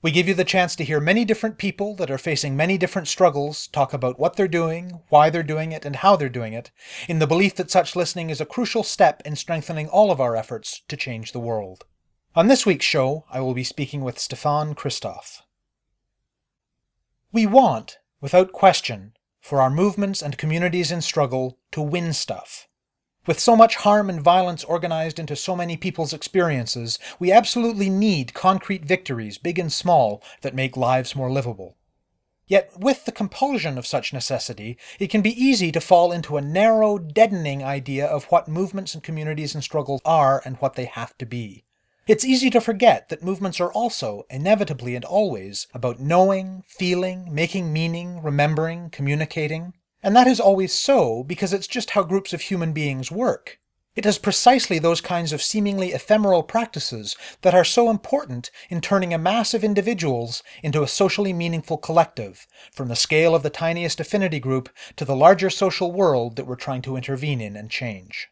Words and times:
We 0.00 0.12
give 0.12 0.28
you 0.28 0.34
the 0.34 0.44
chance 0.44 0.76
to 0.76 0.84
hear 0.84 1.00
many 1.00 1.24
different 1.24 1.58
people 1.58 1.96
that 1.96 2.10
are 2.10 2.18
facing 2.18 2.56
many 2.56 2.78
different 2.78 3.08
struggles 3.08 3.66
talk 3.66 3.92
about 3.92 4.20
what 4.20 4.36
they're 4.36 4.46
doing, 4.46 5.00
why 5.08 5.28
they're 5.28 5.42
doing 5.42 5.72
it, 5.72 5.84
and 5.84 5.96
how 5.96 6.14
they're 6.14 6.28
doing 6.28 6.52
it, 6.52 6.70
in 7.08 7.18
the 7.18 7.26
belief 7.26 7.56
that 7.56 7.70
such 7.70 7.96
listening 7.96 8.30
is 8.30 8.40
a 8.40 8.46
crucial 8.46 8.84
step 8.84 9.20
in 9.24 9.34
strengthening 9.34 9.88
all 9.88 10.12
of 10.12 10.20
our 10.20 10.36
efforts 10.36 10.82
to 10.86 10.96
change 10.96 11.32
the 11.32 11.40
world. 11.40 11.84
On 12.36 12.46
this 12.46 12.64
week's 12.64 12.84
show, 12.84 13.24
I 13.28 13.40
will 13.40 13.54
be 13.54 13.64
speaking 13.64 14.04
with 14.04 14.20
Stefan 14.20 14.76
Christoff. 14.76 15.40
We 17.32 17.44
want, 17.44 17.98
without 18.20 18.52
question, 18.52 19.14
for 19.40 19.60
our 19.60 19.70
movements 19.70 20.22
and 20.22 20.38
communities 20.38 20.92
in 20.92 21.00
struggle 21.00 21.58
to 21.72 21.82
win 21.82 22.12
stuff. 22.12 22.67
With 23.28 23.38
so 23.38 23.54
much 23.54 23.76
harm 23.76 24.08
and 24.08 24.22
violence 24.22 24.64
organized 24.64 25.18
into 25.18 25.36
so 25.36 25.54
many 25.54 25.76
people's 25.76 26.14
experiences, 26.14 26.98
we 27.18 27.30
absolutely 27.30 27.90
need 27.90 28.32
concrete 28.32 28.86
victories, 28.86 29.36
big 29.36 29.58
and 29.58 29.70
small, 29.70 30.22
that 30.40 30.54
make 30.54 30.78
lives 30.78 31.14
more 31.14 31.30
livable. 31.30 31.76
Yet, 32.46 32.70
with 32.78 33.04
the 33.04 33.12
compulsion 33.12 33.76
of 33.76 33.86
such 33.86 34.14
necessity, 34.14 34.78
it 34.98 35.08
can 35.10 35.20
be 35.20 35.38
easy 35.38 35.70
to 35.72 35.78
fall 35.78 36.10
into 36.10 36.38
a 36.38 36.40
narrow, 36.40 36.96
deadening 36.96 37.62
idea 37.62 38.06
of 38.06 38.24
what 38.30 38.48
movements 38.48 38.94
and 38.94 39.02
communities 39.02 39.54
and 39.54 39.62
struggles 39.62 40.00
are 40.06 40.40
and 40.46 40.56
what 40.56 40.72
they 40.72 40.86
have 40.86 41.14
to 41.18 41.26
be. 41.26 41.66
It's 42.06 42.24
easy 42.24 42.48
to 42.48 42.62
forget 42.62 43.10
that 43.10 43.22
movements 43.22 43.60
are 43.60 43.70
also, 43.70 44.24
inevitably 44.30 44.94
and 44.94 45.04
always, 45.04 45.66
about 45.74 46.00
knowing, 46.00 46.62
feeling, 46.66 47.28
making 47.30 47.74
meaning, 47.74 48.22
remembering, 48.22 48.88
communicating. 48.88 49.74
And 50.02 50.14
that 50.14 50.26
is 50.26 50.40
always 50.40 50.72
so 50.72 51.24
because 51.24 51.52
it's 51.52 51.66
just 51.66 51.90
how 51.90 52.02
groups 52.02 52.32
of 52.32 52.42
human 52.42 52.72
beings 52.72 53.10
work. 53.10 53.58
It 53.98 54.06
is 54.06 54.16
precisely 54.16 54.78
those 54.78 55.00
kinds 55.00 55.32
of 55.32 55.42
seemingly 55.42 55.90
ephemeral 55.90 56.44
practices 56.44 57.16
that 57.42 57.52
are 57.52 57.64
so 57.64 57.90
important 57.90 58.52
in 58.70 58.80
turning 58.80 59.12
a 59.12 59.18
mass 59.18 59.54
of 59.54 59.64
individuals 59.64 60.44
into 60.62 60.84
a 60.84 60.86
socially 60.86 61.32
meaningful 61.32 61.78
collective, 61.78 62.46
from 62.70 62.86
the 62.86 62.94
scale 62.94 63.34
of 63.34 63.42
the 63.42 63.50
tiniest 63.50 63.98
affinity 63.98 64.38
group 64.38 64.68
to 64.94 65.04
the 65.04 65.16
larger 65.16 65.50
social 65.50 65.90
world 65.90 66.36
that 66.36 66.46
we're 66.46 66.54
trying 66.54 66.82
to 66.82 66.94
intervene 66.94 67.40
in 67.40 67.56
and 67.56 67.72
change. 67.72 68.28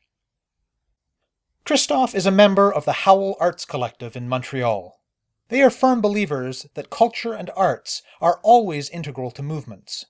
Christoff 1.64 2.14
is 2.14 2.26
a 2.26 2.30
member 2.30 2.72
of 2.72 2.84
the 2.84 3.02
Howl 3.02 3.34
Arts 3.40 3.64
Collective 3.64 4.14
in 4.14 4.28
Montreal. 4.28 5.00
They 5.48 5.64
are 5.64 5.70
firm 5.70 6.00
believers 6.00 6.68
that 6.74 6.90
culture 6.90 7.32
and 7.32 7.50
arts 7.56 8.02
are 8.20 8.38
always 8.44 8.88
integral 8.88 9.32
to 9.32 9.42
movements. 9.42 10.06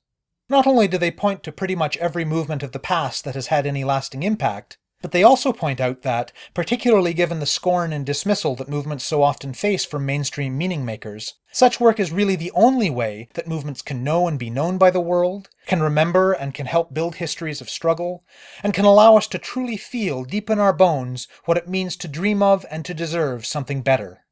Not 0.48 0.66
only 0.66 0.86
do 0.86 0.97
they 0.97 1.11
point 1.11 1.42
to 1.42 1.52
pretty 1.52 1.75
much 1.75 1.97
every 1.97 2.25
movement 2.25 2.62
of 2.62 2.72
the 2.72 2.78
past 2.78 3.25
that 3.25 3.34
has 3.34 3.48
had 3.48 3.66
any 3.66 3.83
lasting 3.83 4.22
impact, 4.22 4.78
but 5.02 5.12
they 5.12 5.22
also 5.22 5.52
point 5.52 5.80
out 5.80 6.02
that, 6.02 6.33
particularly 6.55 7.12
given 7.12 7.41
the 7.41 7.47
scorn 7.47 7.92
and 7.92 8.06
dismissal 8.06 8.55
that 8.56 8.69
movements 8.69 9.05
so 9.05 9.22
often 9.22 9.52
face 9.52 9.84
from 9.84 10.06
mainstream 10.06 10.56
meaning 10.56 10.84
makers, 10.84 11.34
such 11.52 11.80
work 11.80 12.00
is 12.00 12.12
really 12.12 12.36
the 12.36 12.52
only 12.52 12.89
way 12.89 13.28
that 13.34 13.48
movements 13.48 13.83
can 13.83 14.02
know 14.02 14.27
and 14.27 14.39
be 14.39 14.48
known 14.48 14.79
by 14.79 14.90
the 14.90 15.01
world, 15.01 15.51
can 15.67 15.83
remember 15.83 16.33
and 16.33 16.55
can 16.55 16.67
help 16.67 16.95
build 16.95 17.17
histories 17.17 17.61
of 17.61 17.68
struggle, 17.68 18.24
and 18.62 18.73
can 18.73 18.85
allow 18.85 19.17
us 19.17 19.27
to 19.27 19.39
truly 19.39 19.77
feel 19.77 20.24
deep 20.24 20.48
in 20.48 20.58
our 20.58 20.73
bones 20.73 21.29
what 21.45 21.58
it 21.58 21.68
means 21.68 21.96
to 21.96 22.08
dream 22.08 22.42
of 22.42 22.64
and 22.70 22.85
to 22.85 22.95
deserve 22.95 23.45
something 23.45 23.83
better. 23.83 24.24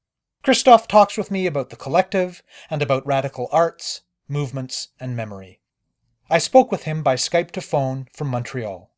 Christoff 0.45 0.87
talks 0.87 1.17
with 1.17 1.31
me 1.31 1.47
about 1.47 1.71
the 1.71 1.77
collective 1.77 2.43
and 2.71 2.83
about 2.83 3.07
radical 3.07 3.49
arts, 3.51 4.03
movements, 4.29 4.89
and 4.99 5.17
memory. 5.17 5.61
I 6.31 6.39
spoke 6.39 6.73
with 6.73 6.85
him 6.85 7.03
by 7.03 7.17
Skype 7.17 7.51
to 7.51 7.61
phone 7.61 8.09
from 8.15 8.29
Montreal. 8.29 8.91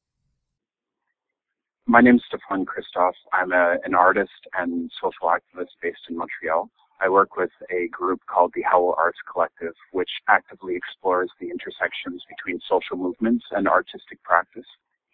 My 1.84 2.00
name 2.00 2.16
is 2.16 2.22
Stefan 2.28 2.64
Christoff. 2.64 3.14
I'm 3.32 3.50
a, 3.50 3.78
an 3.84 3.96
artist 3.96 4.46
and 4.56 4.88
social 5.02 5.28
activist 5.28 5.74
based 5.82 6.06
in 6.08 6.16
Montreal. 6.16 6.70
I 7.00 7.08
work 7.08 7.36
with 7.36 7.50
a 7.68 7.88
group 7.88 8.20
called 8.26 8.52
the 8.54 8.62
Howl 8.62 8.94
Arts 8.96 9.18
Collective, 9.30 9.74
which 9.90 10.10
actively 10.28 10.76
explores 10.76 11.28
the 11.40 11.50
intersections 11.50 12.22
between 12.28 12.60
social 12.68 12.96
movements 12.96 13.44
and 13.50 13.66
artistic 13.66 14.22
practice, 14.22 14.66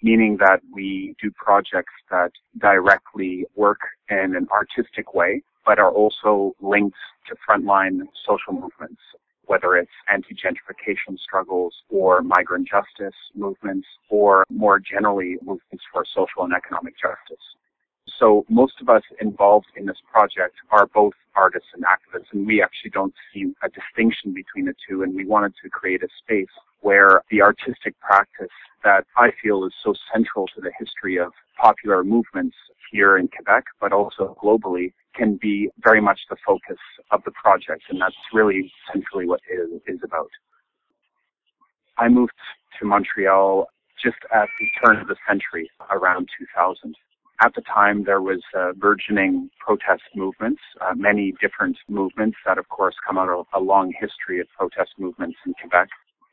meaning 0.03 0.37
that 0.37 0.61
we 0.71 1.17
do 1.21 1.31
projects 1.31 1.95
that 2.11 2.33
directly 2.59 3.47
work 3.57 3.81
in 4.11 4.37
an 4.37 4.49
artistic 4.51 5.15
way, 5.15 5.43
but 5.65 5.79
are 5.79 5.91
also 5.91 6.55
linked 6.61 6.99
to 7.29 7.37
frontline 7.49 8.03
social 8.27 8.53
movements 8.53 9.01
whether 9.47 9.77
it's 9.77 9.91
anti-gentrification 10.13 11.19
struggles 11.19 11.75
or 11.89 12.23
migrant 12.23 12.69
justice 12.69 13.15
movements 13.35 13.87
or 14.09 14.45
more 14.51 14.79
generally 14.79 15.37
movements 15.43 15.85
for 15.93 16.05
social 16.15 16.45
and 16.45 16.53
economic 16.53 16.95
justice. 16.97 17.45
So 18.19 18.45
most 18.49 18.75
of 18.81 18.89
us 18.89 19.03
involved 19.21 19.67
in 19.77 19.87
this 19.87 19.97
project 20.11 20.57
are 20.71 20.87
both 20.87 21.15
artists 21.35 21.69
and 21.75 21.85
activists 21.85 22.33
and 22.33 22.47
we 22.47 22.63
actually 22.63 22.91
don't 22.91 23.15
see 23.33 23.53
a 23.63 23.69
distinction 23.69 24.35
between 24.35 24.67
the 24.67 24.75
two 24.89 25.03
and 25.03 25.15
we 25.15 25.25
wanted 25.25 25.55
to 25.63 25.71
create 25.71 26.03
a 26.03 26.09
space 26.23 26.53
where 26.83 27.23
the 27.31 27.41
artistic 27.41 27.99
practice 28.01 28.53
that 28.85 29.07
I 29.17 29.31
feel 29.43 29.65
is 29.65 29.73
so 29.83 29.95
central 30.13 30.47
to 30.49 30.61
the 30.61 30.73
history 30.79 31.19
of 31.19 31.33
popular 31.61 32.05
movements 32.05 32.57
here 32.91 33.17
in 33.17 33.29
Quebec, 33.29 33.65
but 33.81 33.93
also 33.93 34.37
globally, 34.43 34.93
can 35.15 35.37
be 35.37 35.71
very 35.83 36.01
much 36.01 36.21
the 36.29 36.37
focus 36.45 36.79
of 37.11 37.23
the 37.25 37.31
project, 37.33 37.85
and 37.89 38.01
that's 38.01 38.17
really 38.33 38.73
centrally 38.93 39.27
what 39.27 39.41
it 39.49 39.83
is 39.87 40.01
about. 40.05 40.31
I 41.99 42.09
moved 42.09 42.33
to 42.81 42.87
Montreal 42.87 43.67
just 44.03 44.17
at 44.35 44.49
the 44.59 44.67
turn 44.85 45.01
of 45.01 45.09
the 45.09 45.17
century, 45.29 45.71
around 45.91 46.29
2000. 46.39 46.95
At 47.41 47.55
the 47.55 47.63
time, 47.63 48.05
there 48.05 48.23
was 48.23 48.43
uh, 48.57 48.73
burgeoning 48.73 49.51
protest 49.59 50.03
movements, 50.15 50.61
uh, 50.81 50.95
many 50.95 51.35
different 51.41 51.77
movements 51.89 52.37
that, 52.47 52.59
of 52.59 52.69
course, 52.69 52.95
come 53.07 53.19
out 53.19 53.29
of 53.29 53.47
a 53.55 53.61
long 53.61 53.93
history 53.99 54.41
of 54.41 54.47
protest 54.57 54.93
movements 54.99 55.37
in 55.47 55.55
Quebec. 55.61 55.89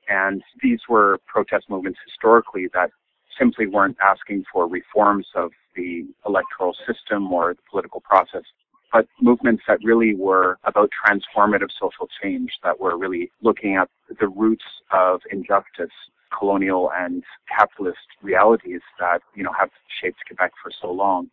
And 0.09 0.41
these 0.61 0.79
were 0.89 1.19
protest 1.27 1.69
movements 1.69 1.99
historically 2.05 2.67
that 2.73 2.89
simply 3.37 3.67
weren't 3.67 3.97
asking 4.01 4.43
for 4.51 4.67
reforms 4.67 5.27
of 5.35 5.51
the 5.75 6.05
electoral 6.25 6.75
system 6.85 7.31
or 7.31 7.53
the 7.53 7.61
political 7.69 8.01
process, 8.01 8.41
but 8.91 9.07
movements 9.21 9.63
that 9.67 9.79
really 9.83 10.15
were 10.15 10.57
about 10.65 10.89
transformative 11.05 11.69
social 11.79 12.09
change, 12.21 12.51
that 12.63 12.79
were 12.79 12.97
really 12.97 13.31
looking 13.41 13.75
at 13.75 13.87
the 14.19 14.27
roots 14.27 14.65
of 14.91 15.21
injustice, 15.31 15.93
colonial 16.37 16.91
and 16.95 17.23
capitalist 17.47 17.99
realities 18.21 18.81
that, 18.99 19.21
you 19.35 19.43
know, 19.43 19.53
have 19.57 19.69
shaped 20.01 20.17
Quebec 20.27 20.51
for 20.61 20.71
so 20.81 20.91
long. 20.91 21.29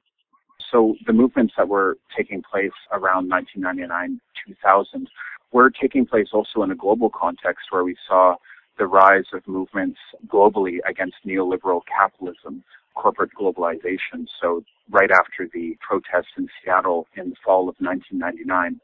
So 0.70 0.96
the 1.06 1.12
movements 1.12 1.54
that 1.56 1.68
were 1.68 1.96
taking 2.16 2.42
place 2.42 2.72
around 2.92 3.28
1999, 3.28 4.20
2000 4.46 5.08
were 5.52 5.70
taking 5.70 6.06
place 6.06 6.28
also 6.32 6.62
in 6.62 6.70
a 6.70 6.74
global 6.74 7.10
context 7.10 7.66
where 7.70 7.84
we 7.84 7.96
saw 8.06 8.36
the 8.78 8.86
rise 8.86 9.24
of 9.32 9.46
movements 9.46 9.98
globally 10.26 10.78
against 10.88 11.16
neoliberal 11.26 11.80
capitalism, 11.86 12.62
corporate 12.94 13.30
globalization. 13.38 14.26
So 14.40 14.64
right 14.90 15.10
after 15.10 15.48
the 15.52 15.76
protests 15.86 16.32
in 16.36 16.48
Seattle 16.62 17.06
in 17.16 17.30
the 17.30 17.36
fall 17.44 17.68
of 17.68 17.76
1999, 17.78 18.80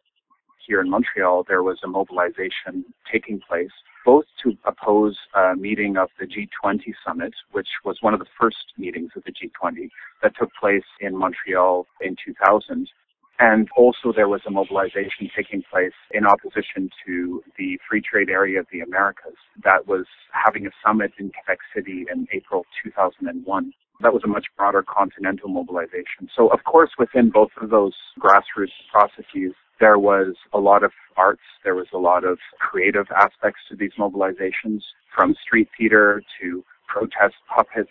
here 0.66 0.80
in 0.80 0.90
Montreal, 0.90 1.44
there 1.48 1.62
was 1.62 1.78
a 1.84 1.88
mobilization 1.88 2.84
taking 3.10 3.40
place, 3.40 3.72
both 4.04 4.24
to 4.42 4.56
oppose 4.64 5.18
a 5.34 5.56
meeting 5.56 5.96
of 5.96 6.08
the 6.18 6.26
G20 6.26 6.94
summit, 7.04 7.34
which 7.50 7.68
was 7.84 7.98
one 8.00 8.14
of 8.14 8.20
the 8.20 8.26
first 8.40 8.72
meetings 8.78 9.10
of 9.16 9.24
the 9.24 9.32
G20 9.32 9.88
that 10.22 10.32
took 10.38 10.50
place 10.58 10.84
in 11.00 11.16
Montreal 11.16 11.86
in 12.00 12.16
2000, 12.24 12.88
and 13.38 13.68
also 13.76 14.12
there 14.14 14.28
was 14.28 14.42
a 14.46 14.50
mobilization 14.50 15.30
taking 15.34 15.62
place 15.70 15.94
in 16.12 16.26
opposition 16.26 16.90
to 17.06 17.42
the 17.58 17.78
Free 17.88 18.02
Trade 18.02 18.28
Area 18.28 18.60
of 18.60 18.66
the 18.72 18.80
Americas 18.80 19.36
that 19.64 19.86
was 19.86 20.06
having 20.32 20.66
a 20.66 20.70
summit 20.84 21.12
in 21.18 21.30
Quebec 21.30 21.58
City 21.74 22.06
in 22.12 22.26
April 22.32 22.64
2001. 22.84 23.72
That 24.00 24.12
was 24.12 24.22
a 24.24 24.28
much 24.28 24.46
broader 24.56 24.82
continental 24.82 25.48
mobilization. 25.48 26.28
So 26.36 26.48
of 26.48 26.64
course 26.64 26.90
within 26.98 27.30
both 27.30 27.50
of 27.60 27.70
those 27.70 27.94
grassroots 28.18 28.76
processes, 28.90 29.54
there 29.80 29.98
was 29.98 30.34
a 30.52 30.58
lot 30.58 30.84
of 30.84 30.92
arts, 31.16 31.42
there 31.64 31.74
was 31.74 31.88
a 31.92 31.98
lot 31.98 32.24
of 32.24 32.38
creative 32.60 33.06
aspects 33.16 33.60
to 33.68 33.76
these 33.76 33.92
mobilizations, 33.98 34.82
from 35.14 35.34
street 35.44 35.68
theater 35.76 36.22
to 36.40 36.64
protest 36.86 37.34
puppets, 37.48 37.90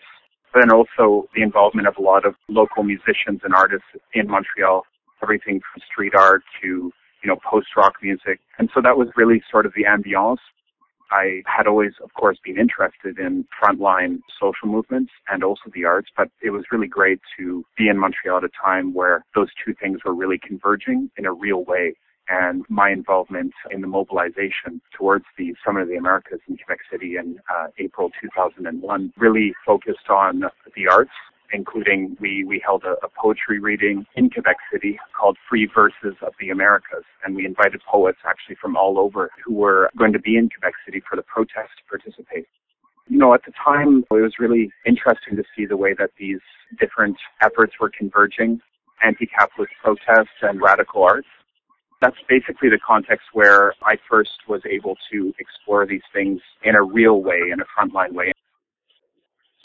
but 0.52 0.60
then 0.60 0.72
also 0.72 1.28
the 1.34 1.42
involvement 1.42 1.86
of 1.86 1.94
a 1.98 2.02
lot 2.02 2.24
of 2.24 2.34
local 2.48 2.82
musicians 2.82 3.40
and 3.44 3.54
artists 3.54 3.88
in 4.14 4.28
Montreal 4.28 4.84
everything 5.22 5.60
from 5.60 5.82
street 5.90 6.14
art 6.14 6.42
to, 6.62 6.92
you 7.22 7.26
know, 7.28 7.36
post-rock 7.48 7.94
music. 8.02 8.40
And 8.58 8.68
so 8.74 8.80
that 8.82 8.96
was 8.96 9.08
really 9.16 9.42
sort 9.50 9.66
of 9.66 9.72
the 9.74 9.84
ambiance. 9.84 10.38
I 11.10 11.42
had 11.44 11.66
always, 11.66 11.92
of 12.02 12.14
course, 12.14 12.38
been 12.42 12.58
interested 12.58 13.18
in 13.18 13.46
frontline 13.62 14.20
social 14.40 14.66
movements 14.66 15.12
and 15.28 15.44
also 15.44 15.70
the 15.74 15.84
arts, 15.84 16.08
but 16.16 16.28
it 16.42 16.50
was 16.50 16.64
really 16.72 16.86
great 16.86 17.20
to 17.38 17.64
be 17.76 17.88
in 17.88 17.98
Montreal 17.98 18.38
at 18.38 18.44
a 18.44 18.48
time 18.48 18.94
where 18.94 19.24
those 19.34 19.48
two 19.64 19.74
things 19.74 20.00
were 20.04 20.14
really 20.14 20.38
converging 20.38 21.10
in 21.18 21.26
a 21.26 21.32
real 21.32 21.64
way 21.64 21.94
and 22.28 22.64
my 22.68 22.90
involvement 22.90 23.52
in 23.70 23.80
the 23.80 23.86
mobilization 23.86 24.80
towards 24.96 25.24
the 25.36 25.54
Summit 25.64 25.82
of 25.82 25.88
the 25.88 25.96
Americas 25.96 26.40
in 26.48 26.56
Quebec 26.56 26.78
City 26.90 27.16
in 27.16 27.38
uh, 27.52 27.66
April 27.78 28.10
2001 28.20 29.12
really 29.16 29.52
focused 29.66 30.08
on 30.08 30.44
the 30.76 30.88
arts 30.88 31.10
including 31.52 32.16
we, 32.20 32.44
we 32.44 32.62
held 32.64 32.84
a, 32.84 32.92
a, 33.04 33.08
poetry 33.08 33.58
reading 33.60 34.06
in 34.16 34.30
Quebec 34.30 34.56
City 34.72 34.98
called 35.18 35.36
Free 35.48 35.68
Verses 35.72 36.16
of 36.22 36.32
the 36.40 36.50
Americas. 36.50 37.04
And 37.24 37.36
we 37.36 37.46
invited 37.46 37.80
poets 37.88 38.18
actually 38.26 38.56
from 38.60 38.76
all 38.76 38.98
over 38.98 39.30
who 39.44 39.54
were 39.54 39.90
going 39.96 40.12
to 40.12 40.18
be 40.18 40.36
in 40.36 40.48
Quebec 40.48 40.74
City 40.84 41.02
for 41.08 41.16
the 41.16 41.22
protest 41.22 41.70
to 41.78 41.84
participate. 41.88 42.46
You 43.08 43.18
know, 43.18 43.34
at 43.34 43.44
the 43.44 43.52
time, 43.52 44.04
it 44.10 44.14
was 44.14 44.34
really 44.38 44.72
interesting 44.86 45.36
to 45.36 45.44
see 45.56 45.66
the 45.66 45.76
way 45.76 45.94
that 45.98 46.10
these 46.18 46.40
different 46.78 47.16
efforts 47.42 47.74
were 47.80 47.90
converging, 47.90 48.60
anti-capitalist 49.04 49.72
protests 49.82 50.38
and 50.40 50.60
radical 50.60 51.02
arts. 51.02 51.28
That's 52.00 52.16
basically 52.28 52.68
the 52.68 52.78
context 52.84 53.28
where 53.32 53.74
I 53.82 53.96
first 54.08 54.48
was 54.48 54.62
able 54.68 54.96
to 55.12 55.34
explore 55.38 55.86
these 55.86 56.02
things 56.12 56.40
in 56.64 56.74
a 56.74 56.82
real 56.82 57.22
way, 57.22 57.40
in 57.52 57.60
a 57.60 57.64
frontline 57.64 58.12
way. 58.12 58.32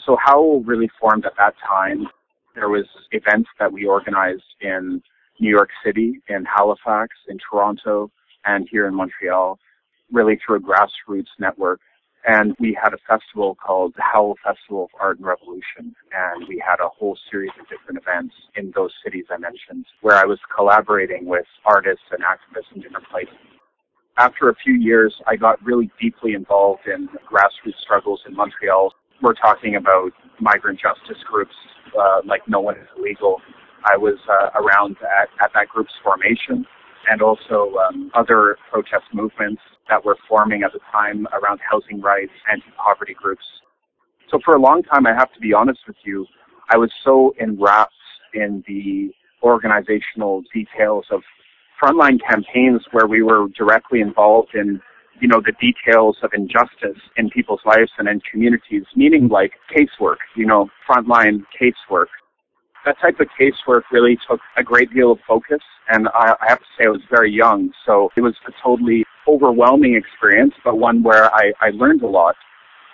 So 0.08 0.16
Howl 0.24 0.62
really 0.62 0.88
formed 0.98 1.26
at 1.26 1.36
that 1.36 1.52
time. 1.68 2.06
There 2.54 2.70
was 2.70 2.86
events 3.12 3.50
that 3.58 3.70
we 3.70 3.84
organized 3.84 4.42
in 4.62 5.02
New 5.38 5.50
York 5.50 5.68
City, 5.84 6.22
in 6.30 6.46
Halifax, 6.46 7.14
in 7.28 7.36
Toronto, 7.38 8.10
and 8.46 8.66
here 8.70 8.88
in 8.88 8.94
Montreal, 8.94 9.58
really 10.10 10.40
through 10.40 10.56
a 10.56 10.60
grassroots 10.60 11.28
network. 11.38 11.80
And 12.26 12.56
we 12.58 12.76
had 12.82 12.94
a 12.94 12.98
festival 13.06 13.54
called 13.54 13.92
the 13.96 14.02
Howl 14.02 14.36
Festival 14.42 14.84
of 14.84 14.90
Art 14.98 15.18
and 15.18 15.26
Revolution. 15.26 15.94
And 16.10 16.48
we 16.48 16.62
had 16.66 16.80
a 16.80 16.88
whole 16.88 17.18
series 17.30 17.52
of 17.60 17.68
different 17.68 18.00
events 18.00 18.34
in 18.56 18.72
those 18.74 18.92
cities 19.04 19.26
I 19.30 19.36
mentioned, 19.36 19.84
where 20.00 20.16
I 20.16 20.24
was 20.24 20.38
collaborating 20.56 21.26
with 21.26 21.46
artists 21.66 22.06
and 22.10 22.22
activists 22.22 22.74
in 22.74 22.80
different 22.80 23.08
places. 23.10 23.36
After 24.16 24.48
a 24.48 24.54
few 24.54 24.72
years, 24.72 25.14
I 25.26 25.36
got 25.36 25.62
really 25.62 25.90
deeply 26.00 26.32
involved 26.32 26.86
in 26.86 27.10
grassroots 27.30 27.78
struggles 27.82 28.22
in 28.26 28.34
Montreal 28.34 28.94
we're 29.22 29.34
talking 29.34 29.76
about 29.76 30.12
migrant 30.40 30.80
justice 30.80 31.22
groups 31.30 31.54
uh, 31.98 32.20
like 32.24 32.42
No 32.48 32.60
One 32.60 32.76
is 32.76 32.86
Illegal. 32.96 33.40
I 33.84 33.96
was 33.96 34.18
uh, 34.28 34.50
around 34.60 34.96
at, 35.20 35.28
at 35.42 35.50
that 35.54 35.68
group's 35.68 35.94
formation 36.02 36.66
and 37.10 37.22
also 37.22 37.74
um, 37.88 38.10
other 38.14 38.58
protest 38.70 39.04
movements 39.12 39.62
that 39.88 40.04
were 40.04 40.16
forming 40.28 40.62
at 40.62 40.72
the 40.72 40.80
time 40.92 41.26
around 41.32 41.60
housing 41.68 42.00
rights, 42.00 42.32
anti-poverty 42.50 43.14
groups. 43.14 43.44
So 44.30 44.38
for 44.44 44.54
a 44.56 44.60
long 44.60 44.82
time, 44.82 45.06
I 45.06 45.14
have 45.14 45.32
to 45.32 45.40
be 45.40 45.54
honest 45.54 45.80
with 45.86 45.96
you, 46.04 46.26
I 46.70 46.76
was 46.76 46.92
so 47.02 47.34
enwrapped 47.40 47.94
in 48.34 48.62
the 48.66 49.10
organizational 49.42 50.42
details 50.52 51.06
of 51.10 51.22
frontline 51.82 52.18
campaigns 52.28 52.82
where 52.90 53.06
we 53.06 53.22
were 53.22 53.46
directly 53.56 54.00
involved 54.00 54.54
in 54.54 54.80
you 55.20 55.28
know, 55.28 55.40
the 55.44 55.52
details 55.60 56.16
of 56.22 56.30
injustice 56.34 57.00
in 57.16 57.30
people's 57.30 57.60
lives 57.64 57.90
and 57.98 58.08
in 58.08 58.20
communities, 58.30 58.84
meaning 58.96 59.28
like 59.28 59.52
casework, 59.74 60.16
you 60.36 60.46
know, 60.46 60.68
frontline 60.88 61.44
casework. 61.60 62.06
That 62.84 62.96
type 63.00 63.20
of 63.20 63.28
casework 63.38 63.82
really 63.90 64.16
took 64.28 64.40
a 64.56 64.62
great 64.62 64.92
deal 64.94 65.12
of 65.12 65.18
focus, 65.26 65.60
and 65.88 66.08
I, 66.08 66.34
I 66.40 66.48
have 66.48 66.60
to 66.60 66.64
say 66.78 66.84
I 66.84 66.88
was 66.88 67.02
very 67.10 67.30
young, 67.30 67.70
so 67.84 68.10
it 68.16 68.20
was 68.20 68.34
a 68.46 68.52
totally 68.62 69.04
overwhelming 69.26 69.94
experience, 69.94 70.54
but 70.64 70.78
one 70.78 71.02
where 71.02 71.34
I, 71.34 71.52
I 71.60 71.70
learned 71.70 72.02
a 72.02 72.06
lot. 72.06 72.34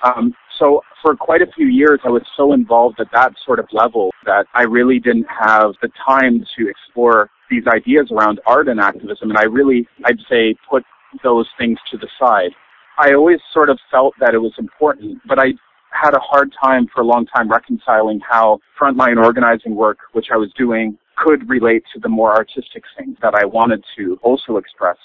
Um, 0.03 0.35
so 0.59 0.83
for 1.03 1.17
quite 1.17 1.43
a 1.43 1.47
few 1.55 1.67
years, 1.67 2.01
I 2.05 2.09
was 2.09 2.23
so 2.37 2.53
involved 2.53 3.01
at 3.01 3.09
that 3.13 3.33
sort 3.45 3.59
of 3.59 3.67
level 3.73 4.11
that 4.25 4.47
I 4.55 4.63
really 4.63 4.99
didn't 4.99 5.27
have 5.29 5.73
the 5.83 5.89
time 6.07 6.45
to 6.57 6.69
explore 6.69 7.31
these 7.51 7.65
ideas 7.67 8.11
around 8.11 8.41
art 8.47 8.69
and 8.69 8.81
activism. 8.81 9.31
And 9.31 9.39
I 9.39 9.45
really, 9.45 9.87
I'd 10.05 10.19
say, 10.31 10.55
put 10.69 10.85
those 11.23 11.49
things 11.59 11.79
to 11.91 11.99
the 11.99 12.09
side. 12.19 12.51
I 12.99 13.15
always 13.15 13.39
sort 13.53 13.71
of 13.71 13.79
felt 13.91 14.15
that 14.21 14.35
it 14.35 14.39
was 14.39 14.53
important, 14.59 15.21
but 15.27 15.39
I 15.39 15.55
had 15.91 16.15
a 16.15 16.21
hard 16.21 16.53
time 16.63 16.87
for 16.93 17.01
a 17.01 17.05
long 17.05 17.27
time 17.27 17.51
reconciling 17.51 18.21
how 18.29 18.59
frontline 18.81 19.23
organizing 19.23 19.75
work, 19.75 19.99
which 20.13 20.27
I 20.33 20.37
was 20.37 20.53
doing, 20.59 20.99
could 21.17 21.49
relate 21.49 21.85
to 21.95 22.01
the 22.01 22.09
more 22.09 22.35
artistic 22.35 22.83
things 22.99 23.17
that 23.23 23.35
I 23.35 23.45
wanted 23.45 23.85
to 23.97 24.19
also 24.23 24.57
express. 24.57 24.97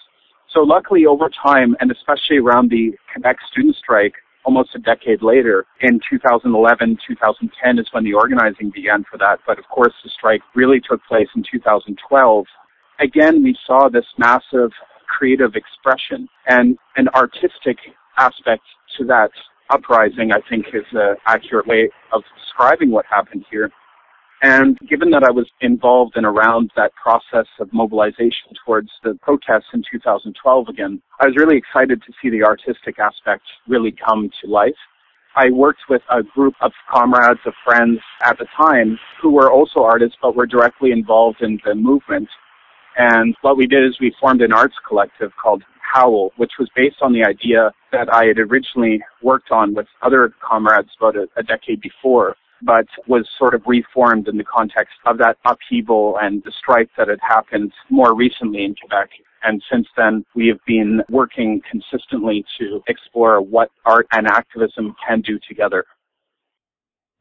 So 0.53 0.61
luckily 0.61 1.05
over 1.05 1.29
time, 1.29 1.75
and 1.79 1.91
especially 1.91 2.37
around 2.37 2.71
the 2.71 2.93
Quebec 3.13 3.37
student 3.51 3.75
strike, 3.75 4.13
almost 4.45 4.69
a 4.75 4.79
decade 4.79 5.21
later, 5.21 5.65
in 5.81 5.99
2011, 6.09 6.97
2010 7.07 7.79
is 7.79 7.87
when 7.91 8.03
the 8.03 8.13
organizing 8.13 8.71
began 8.73 9.03
for 9.09 9.17
that. 9.19 9.39
But 9.45 9.59
of 9.59 9.65
course, 9.69 9.93
the 10.03 10.09
strike 10.09 10.41
really 10.55 10.79
took 10.79 11.03
place 11.05 11.27
in 11.35 11.43
2012. 11.51 12.45
Again, 12.99 13.43
we 13.43 13.55
saw 13.65 13.89
this 13.89 14.05
massive 14.17 14.71
creative 15.09 15.55
expression 15.55 16.27
and 16.47 16.77
an 16.95 17.07
artistic 17.09 17.77
aspect 18.17 18.63
to 18.97 19.05
that 19.05 19.31
uprising, 19.69 20.31
I 20.31 20.39
think 20.49 20.67
is 20.73 20.85
an 20.93 21.15
accurate 21.25 21.67
way 21.67 21.89
of 22.11 22.23
describing 22.37 22.91
what 22.91 23.05
happened 23.09 23.45
here. 23.51 23.71
And 24.41 24.77
given 24.87 25.09
that 25.11 25.23
I 25.23 25.31
was 25.31 25.47
involved 25.59 26.15
in 26.15 26.23
around 26.23 26.71
that 26.77 26.93
process 26.95 27.47
of 27.59 27.71
mobilization 27.73 28.55
towards 28.65 28.89
the 29.03 29.17
protests 29.21 29.67
in 29.73 29.83
2012 29.91 30.69
again, 30.69 31.01
I 31.19 31.27
was 31.27 31.35
really 31.35 31.57
excited 31.57 32.01
to 32.03 32.13
see 32.21 32.29
the 32.29 32.43
artistic 32.43 32.99
aspect 32.99 33.43
really 33.67 33.91
come 33.91 34.29
to 34.41 34.49
life. 34.49 34.79
I 35.35 35.51
worked 35.51 35.81
with 35.89 36.01
a 36.09 36.23
group 36.23 36.55
of 36.61 36.71
comrades, 36.91 37.41
of 37.45 37.53
friends 37.65 37.99
at 38.23 38.37
the 38.37 38.47
time 38.57 38.97
who 39.21 39.31
were 39.31 39.51
also 39.51 39.83
artists 39.83 40.17
but 40.21 40.35
were 40.35 40.47
directly 40.47 40.91
involved 40.91 41.41
in 41.41 41.59
the 41.65 41.75
movement 41.75 42.29
and 42.99 43.33
what 43.41 43.55
we 43.55 43.65
did 43.65 43.85
is 43.85 43.97
we 44.01 44.13
formed 44.19 44.41
an 44.41 44.51
arts 44.51 44.75
collective 44.85 45.31
called 45.41 45.63
Howl, 45.93 46.31
which 46.35 46.51
was 46.59 46.69
based 46.75 46.97
on 47.01 47.13
the 47.13 47.23
idea 47.23 47.71
that 47.93 48.13
I 48.13 48.25
had 48.25 48.37
originally 48.37 49.01
worked 49.23 49.51
on 49.51 49.73
with 49.73 49.87
other 50.01 50.33
comrades 50.45 50.89
about 50.99 51.15
a, 51.15 51.27
a 51.37 51.41
decade 51.41 51.79
before, 51.79 52.35
but 52.61 52.85
was 53.07 53.25
sort 53.37 53.53
of 53.53 53.61
reformed 53.65 54.27
in 54.27 54.35
the 54.35 54.43
context 54.43 54.95
of 55.05 55.17
that 55.19 55.37
upheaval 55.45 56.17
and 56.21 56.43
the 56.43 56.51
strike 56.59 56.89
that 56.97 57.07
had 57.07 57.19
happened 57.21 57.71
more 57.89 58.13
recently 58.13 58.65
in 58.65 58.75
Quebec. 58.75 59.09
And 59.43 59.63
since 59.71 59.87
then, 59.95 60.25
we 60.35 60.47
have 60.49 60.59
been 60.67 61.01
working 61.09 61.61
consistently 61.71 62.43
to 62.59 62.83
explore 62.89 63.39
what 63.39 63.71
art 63.85 64.07
and 64.11 64.27
activism 64.27 64.93
can 65.07 65.21
do 65.21 65.39
together. 65.47 65.85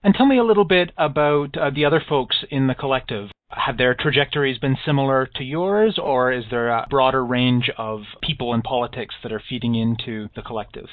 And 0.02 0.12
tell 0.12 0.26
me 0.26 0.38
a 0.38 0.44
little 0.44 0.64
bit 0.64 0.90
about 0.98 1.56
uh, 1.56 1.70
the 1.70 1.84
other 1.84 2.02
folks 2.08 2.44
in 2.50 2.66
the 2.66 2.74
collective. 2.74 3.30
Have 3.50 3.78
their 3.78 3.94
trajectories 3.94 4.58
been 4.58 4.76
similar 4.84 5.26
to 5.36 5.42
yours, 5.44 5.98
or 5.98 6.32
is 6.32 6.44
there 6.50 6.68
a 6.68 6.86
broader 6.90 7.24
range 7.24 7.70
of 7.78 8.02
people 8.22 8.52
in 8.52 8.60
politics 8.60 9.14
that 9.22 9.32
are 9.32 9.42
feeding 9.48 9.74
into 9.74 10.28
the 10.36 10.42
collective? 10.42 10.88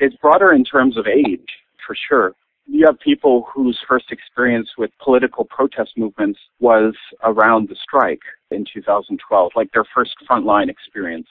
It's 0.00 0.16
broader 0.16 0.54
in 0.54 0.64
terms 0.64 0.96
of 0.96 1.06
age, 1.06 1.46
for 1.86 1.94
sure. 2.08 2.32
You 2.66 2.86
have 2.86 2.98
people 3.00 3.46
whose 3.52 3.78
first 3.86 4.10
experience 4.10 4.70
with 4.78 4.90
political 5.04 5.44
protest 5.44 5.90
movements 5.98 6.38
was 6.60 6.94
around 7.22 7.68
the 7.68 7.76
strike 7.82 8.22
in 8.50 8.64
2012, 8.72 9.52
like 9.54 9.70
their 9.72 9.84
first 9.94 10.14
frontline 10.28 10.70
experience. 10.70 11.28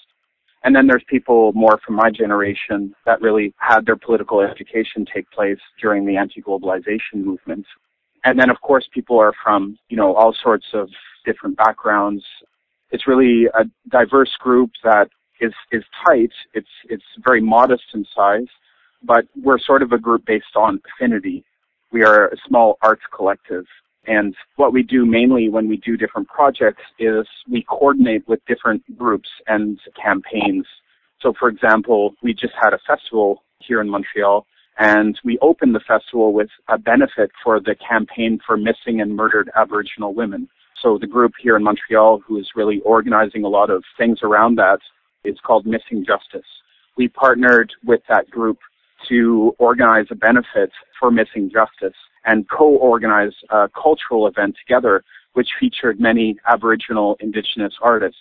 And 0.64 0.76
then 0.76 0.86
there's 0.86 1.04
people 1.08 1.54
more 1.54 1.80
from 1.84 1.96
my 1.96 2.12
generation 2.12 2.94
that 3.08 3.22
really 3.22 3.54
had 3.58 3.86
their 3.86 3.96
political 3.96 4.42
education 4.42 5.06
take 5.12 5.30
place 5.32 5.58
during 5.82 6.06
the 6.06 6.18
anti-globalization 6.18 7.16
movement. 7.16 7.66
And 8.24 8.40
then 8.40 8.50
of 8.50 8.62
course 8.62 8.88
people 8.94 9.20
are 9.20 9.34
from, 9.44 9.78
you 9.90 9.98
know, 9.98 10.14
all 10.16 10.36
sorts 10.44 10.66
of 10.74 10.90
different 11.26 11.58
backgrounds. 11.58 12.24
It's 12.92 13.08
really 13.08 13.46
a 13.54 13.66
diverse 13.90 14.36
group 14.40 14.72
that 14.84 15.10
is, 15.40 15.54
is 15.72 15.84
tight. 16.06 16.32
It's, 16.54 16.68
it's 16.90 17.04
very 17.24 17.42
modest 17.42 17.84
in 17.94 18.06
size, 18.16 18.48
but 19.04 19.26
we're 19.42 19.60
sort 19.60 19.82
of 19.82 19.92
a 19.92 19.98
group 19.98 20.26
based 20.26 20.56
on 20.56 20.82
affinity. 20.94 21.44
We 21.92 22.04
are 22.04 22.28
a 22.28 22.38
small 22.48 22.78
arts 22.82 23.04
collective. 23.16 23.66
And 24.08 24.36
what 24.56 24.74
we 24.74 24.82
do 24.84 25.06
mainly 25.06 25.50
when 25.50 25.68
we 25.68 25.78
do 25.78 25.96
different 25.96 26.28
projects 26.28 26.82
is 26.98 27.28
we 27.50 27.64
coordinate 27.64 28.28
with 28.28 28.40
different 28.48 28.82
groups 28.98 29.30
and 29.48 29.80
campaigns. 30.02 30.66
So 31.22 31.34
for 31.40 31.50
example, 31.50 32.16
we 32.24 32.34
just 32.34 32.54
had 32.62 32.74
a 32.74 32.80
festival 32.88 33.44
here 33.60 33.80
in 33.80 33.90
Montreal 33.90 34.46
and 34.82 35.20
we 35.24 35.38
opened 35.44 35.76
the 35.76 35.80
festival 35.88 36.34
with 36.34 36.50
a 36.68 36.76
benefit 36.76 37.30
for 37.44 37.60
the 37.60 37.76
campaign 37.88 38.40
for 38.44 38.58
missing 38.58 39.00
and 39.00 39.16
murdered 39.16 39.52
Aboriginal 39.56 40.16
women. 40.16 40.50
So 40.82 40.98
the 41.00 41.06
group 41.06 41.34
here 41.40 41.56
in 41.56 41.64
Montreal 41.64 42.24
who 42.26 42.40
is 42.40 42.50
really 42.56 42.82
organizing 42.84 43.44
a 43.44 43.48
lot 43.48 43.70
of 43.70 43.84
things 43.96 44.20
around 44.24 44.56
that 44.56 44.80
is 45.24 45.38
called 45.46 45.68
Missing 45.68 46.04
Justice. 46.08 46.50
We 46.98 47.10
partnered 47.10 47.72
with 47.86 48.02
that 48.10 48.32
group 48.32 48.58
to 49.08 49.56
organize 49.60 50.08
a 50.10 50.16
benefit 50.16 50.72
for 51.00 51.12
Missing 51.12 51.52
Justice 51.54 51.98
and 52.26 52.50
co-organize 52.50 53.34
a 53.52 53.70
cultural 53.70 54.26
event 54.26 54.56
together 54.66 55.04
which 55.34 55.50
featured 55.60 56.00
many 56.00 56.38
Aboriginal 56.52 57.18
Indigenous 57.20 57.76
artists. 57.84 58.20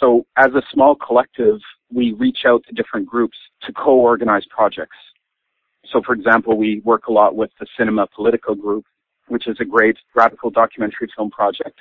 So 0.00 0.26
as 0.36 0.52
a 0.54 0.62
small 0.72 0.96
collective, 0.96 1.60
we 1.94 2.12
reach 2.12 2.38
out 2.44 2.64
to 2.66 2.74
different 2.74 3.06
groups 3.06 3.36
to 3.66 3.72
co-organize 3.72 4.44
projects. 4.50 4.96
So 5.90 6.00
for 6.04 6.14
example, 6.14 6.56
we 6.56 6.80
work 6.84 7.06
a 7.08 7.12
lot 7.12 7.34
with 7.34 7.50
the 7.58 7.66
Cinema 7.76 8.06
Politica 8.16 8.58
group, 8.58 8.84
which 9.28 9.46
is 9.46 9.56
a 9.60 9.64
great 9.64 9.96
radical 10.14 10.50
documentary 10.50 11.08
film 11.16 11.30
project. 11.30 11.80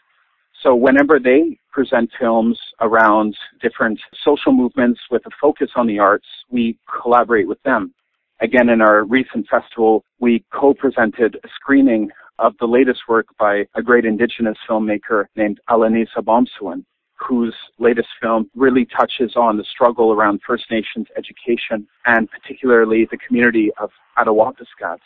So 0.64 0.76
whenever 0.76 1.20
they 1.20 1.60
present 1.72 2.12
films 2.20 2.60
around 2.82 3.36
different 3.62 4.00
social 4.24 4.52
movements 4.52 5.00
with 5.10 5.26
a 5.26 5.32
focus 5.42 5.72
on 5.76 5.88
the 5.88 5.98
arts, 5.98 6.28
we 6.50 6.78
collaborate 7.02 7.48
with 7.48 7.62
them. 7.64 7.94
Again, 8.42 8.70
in 8.70 8.82
our 8.82 9.04
recent 9.06 9.48
festival, 9.48 10.04
we 10.20 10.44
co-presented 10.52 11.38
a 11.44 11.48
screening 11.56 12.10
of 12.40 12.54
the 12.60 12.66
latest 12.66 13.02
work 13.08 13.28
by 13.40 13.66
a 13.76 13.82
great 13.82 14.06
indigenous 14.06 14.58
filmmaker 14.68 15.26
named 15.36 15.60
Alanis 15.70 16.08
Obomsawin, 16.18 16.84
whose 17.28 17.56
latest 17.80 18.08
film 18.22 18.50
really 18.56 18.86
touches 18.86 19.36
on 19.36 19.58
the 19.58 19.64
struggle 19.64 20.12
around 20.12 20.42
First 20.46 20.66
Nations 20.72 21.08
education 21.18 21.88
and 22.06 22.30
particularly 22.30 23.08
the 23.10 23.18
community 23.18 23.72
of 23.80 23.90
Attawapiskat. 24.18 24.98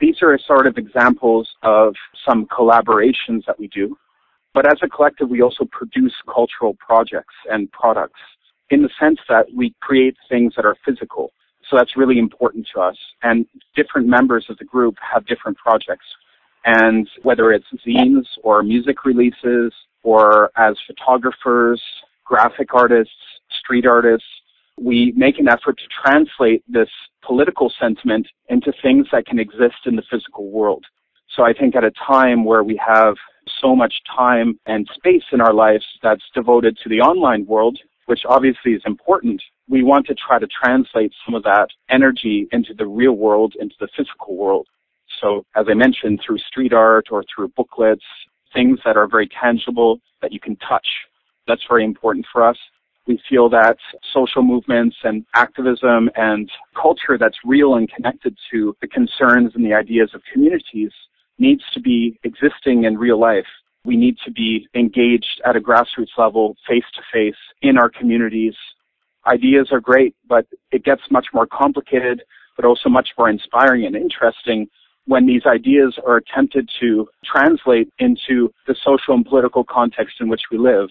These 0.00 0.16
are 0.22 0.38
sort 0.46 0.66
of 0.66 0.78
examples 0.78 1.48
of 1.62 1.94
some 2.26 2.46
collaborations 2.46 3.44
that 3.46 3.58
we 3.58 3.68
do. 3.68 3.96
But 4.54 4.66
as 4.66 4.78
a 4.82 4.88
collective, 4.88 5.28
we 5.28 5.42
also 5.42 5.64
produce 5.70 6.14
cultural 6.32 6.74
projects 6.74 7.34
and 7.50 7.70
products 7.70 8.20
in 8.70 8.82
the 8.82 8.90
sense 8.98 9.18
that 9.28 9.46
we 9.54 9.74
create 9.80 10.16
things 10.28 10.54
that 10.56 10.64
are 10.64 10.76
physical. 10.84 11.32
So 11.68 11.76
that's 11.76 11.96
really 11.96 12.18
important 12.18 12.66
to 12.74 12.80
us. 12.80 12.96
And 13.22 13.46
different 13.76 14.08
members 14.08 14.46
of 14.48 14.58
the 14.58 14.64
group 14.64 14.96
have 15.12 15.26
different 15.26 15.58
projects. 15.58 16.06
And 16.64 17.08
whether 17.22 17.52
it's 17.52 17.66
zines 17.86 18.26
or 18.42 18.62
music 18.62 19.04
releases 19.04 19.72
or 20.02 20.50
as 20.56 20.76
photographers, 20.86 21.82
graphic 22.24 22.74
artists, 22.74 23.12
street 23.60 23.86
artists, 23.86 24.26
we 24.78 25.12
make 25.16 25.38
an 25.38 25.48
effort 25.48 25.78
to 25.78 25.84
translate 26.02 26.64
this 26.68 26.88
political 27.24 27.72
sentiment 27.78 28.26
into 28.48 28.72
things 28.82 29.06
that 29.12 29.26
can 29.26 29.38
exist 29.38 29.76
in 29.86 29.96
the 29.96 30.02
physical 30.10 30.50
world. 30.50 30.84
So 31.36 31.44
I 31.44 31.52
think 31.52 31.76
at 31.76 31.84
a 31.84 31.92
time 32.06 32.44
where 32.44 32.64
we 32.64 32.80
have 32.84 33.14
so 33.60 33.76
much 33.76 33.94
time 34.16 34.58
and 34.66 34.88
space 34.94 35.22
in 35.32 35.40
our 35.40 35.52
lives 35.52 35.84
that's 36.02 36.24
devoted 36.34 36.78
to 36.82 36.88
the 36.88 37.00
online 37.00 37.46
world, 37.46 37.78
which 38.06 38.20
obviously 38.28 38.72
is 38.72 38.82
important, 38.86 39.42
we 39.68 39.82
want 39.82 40.06
to 40.06 40.14
try 40.14 40.38
to 40.38 40.46
translate 40.46 41.12
some 41.24 41.34
of 41.34 41.42
that 41.44 41.68
energy 41.90 42.48
into 42.52 42.74
the 42.74 42.86
real 42.86 43.12
world, 43.12 43.54
into 43.60 43.74
the 43.80 43.88
physical 43.96 44.36
world. 44.36 44.66
So 45.20 45.44
as 45.54 45.66
I 45.68 45.74
mentioned, 45.74 46.20
through 46.24 46.38
street 46.38 46.72
art 46.72 47.08
or 47.10 47.22
through 47.32 47.48
booklets, 47.48 48.04
things 48.52 48.78
that 48.84 48.96
are 48.96 49.08
very 49.08 49.28
tangible 49.28 50.00
that 50.22 50.32
you 50.32 50.40
can 50.40 50.56
touch. 50.56 50.86
That's 51.46 51.62
very 51.68 51.84
important 51.84 52.26
for 52.32 52.46
us. 52.46 52.56
We 53.06 53.20
feel 53.28 53.48
that 53.50 53.76
social 54.12 54.42
movements 54.42 54.96
and 55.02 55.24
activism 55.34 56.10
and 56.16 56.50
culture 56.80 57.16
that's 57.18 57.38
real 57.44 57.74
and 57.74 57.90
connected 57.90 58.36
to 58.50 58.76
the 58.80 58.88
concerns 58.88 59.52
and 59.54 59.64
the 59.64 59.74
ideas 59.74 60.10
of 60.14 60.22
communities 60.32 60.92
needs 61.38 61.62
to 61.72 61.80
be 61.80 62.18
existing 62.22 62.84
in 62.84 62.98
real 62.98 63.18
life. 63.18 63.46
We 63.84 63.96
need 63.96 64.16
to 64.26 64.30
be 64.30 64.68
engaged 64.74 65.40
at 65.44 65.56
a 65.56 65.60
grassroots 65.60 66.16
level, 66.18 66.56
face 66.68 66.84
to 66.94 67.02
face, 67.12 67.40
in 67.62 67.78
our 67.78 67.88
communities. 67.88 68.54
Ideas 69.26 69.68
are 69.72 69.80
great, 69.80 70.14
but 70.28 70.46
it 70.70 70.84
gets 70.84 71.02
much 71.10 71.26
more 71.32 71.46
complicated, 71.46 72.22
but 72.56 72.66
also 72.66 72.88
much 72.90 73.08
more 73.16 73.30
inspiring 73.30 73.86
and 73.86 73.96
interesting 73.96 74.68
when 75.06 75.26
these 75.26 75.42
ideas 75.46 75.98
are 76.06 76.16
attempted 76.16 76.68
to 76.80 77.08
translate 77.24 77.92
into 77.98 78.52
the 78.66 78.74
social 78.84 79.14
and 79.14 79.24
political 79.24 79.64
context 79.64 80.16
in 80.20 80.28
which 80.28 80.42
we 80.50 80.58
live. 80.58 80.88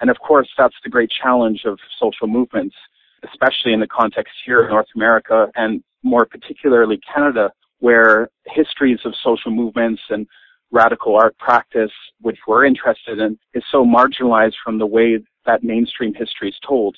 And 0.00 0.10
of 0.10 0.18
course, 0.20 0.48
that's 0.56 0.76
the 0.84 0.90
great 0.90 1.10
challenge 1.10 1.62
of 1.64 1.78
social 2.00 2.28
movements, 2.28 2.76
especially 3.24 3.72
in 3.72 3.80
the 3.80 3.86
context 3.86 4.32
here 4.44 4.62
in 4.62 4.70
North 4.70 4.86
America 4.94 5.48
and 5.56 5.82
more 6.02 6.24
particularly 6.24 7.00
Canada, 7.12 7.50
where 7.80 8.28
histories 8.46 9.00
of 9.04 9.14
social 9.22 9.50
movements 9.50 10.02
and 10.10 10.26
radical 10.70 11.16
art 11.16 11.36
practice, 11.38 11.90
which 12.20 12.38
we're 12.46 12.64
interested 12.64 13.18
in, 13.18 13.38
is 13.54 13.64
so 13.70 13.84
marginalized 13.84 14.54
from 14.62 14.78
the 14.78 14.86
way 14.86 15.18
that 15.46 15.64
mainstream 15.64 16.14
history 16.14 16.50
is 16.50 16.58
told. 16.66 16.96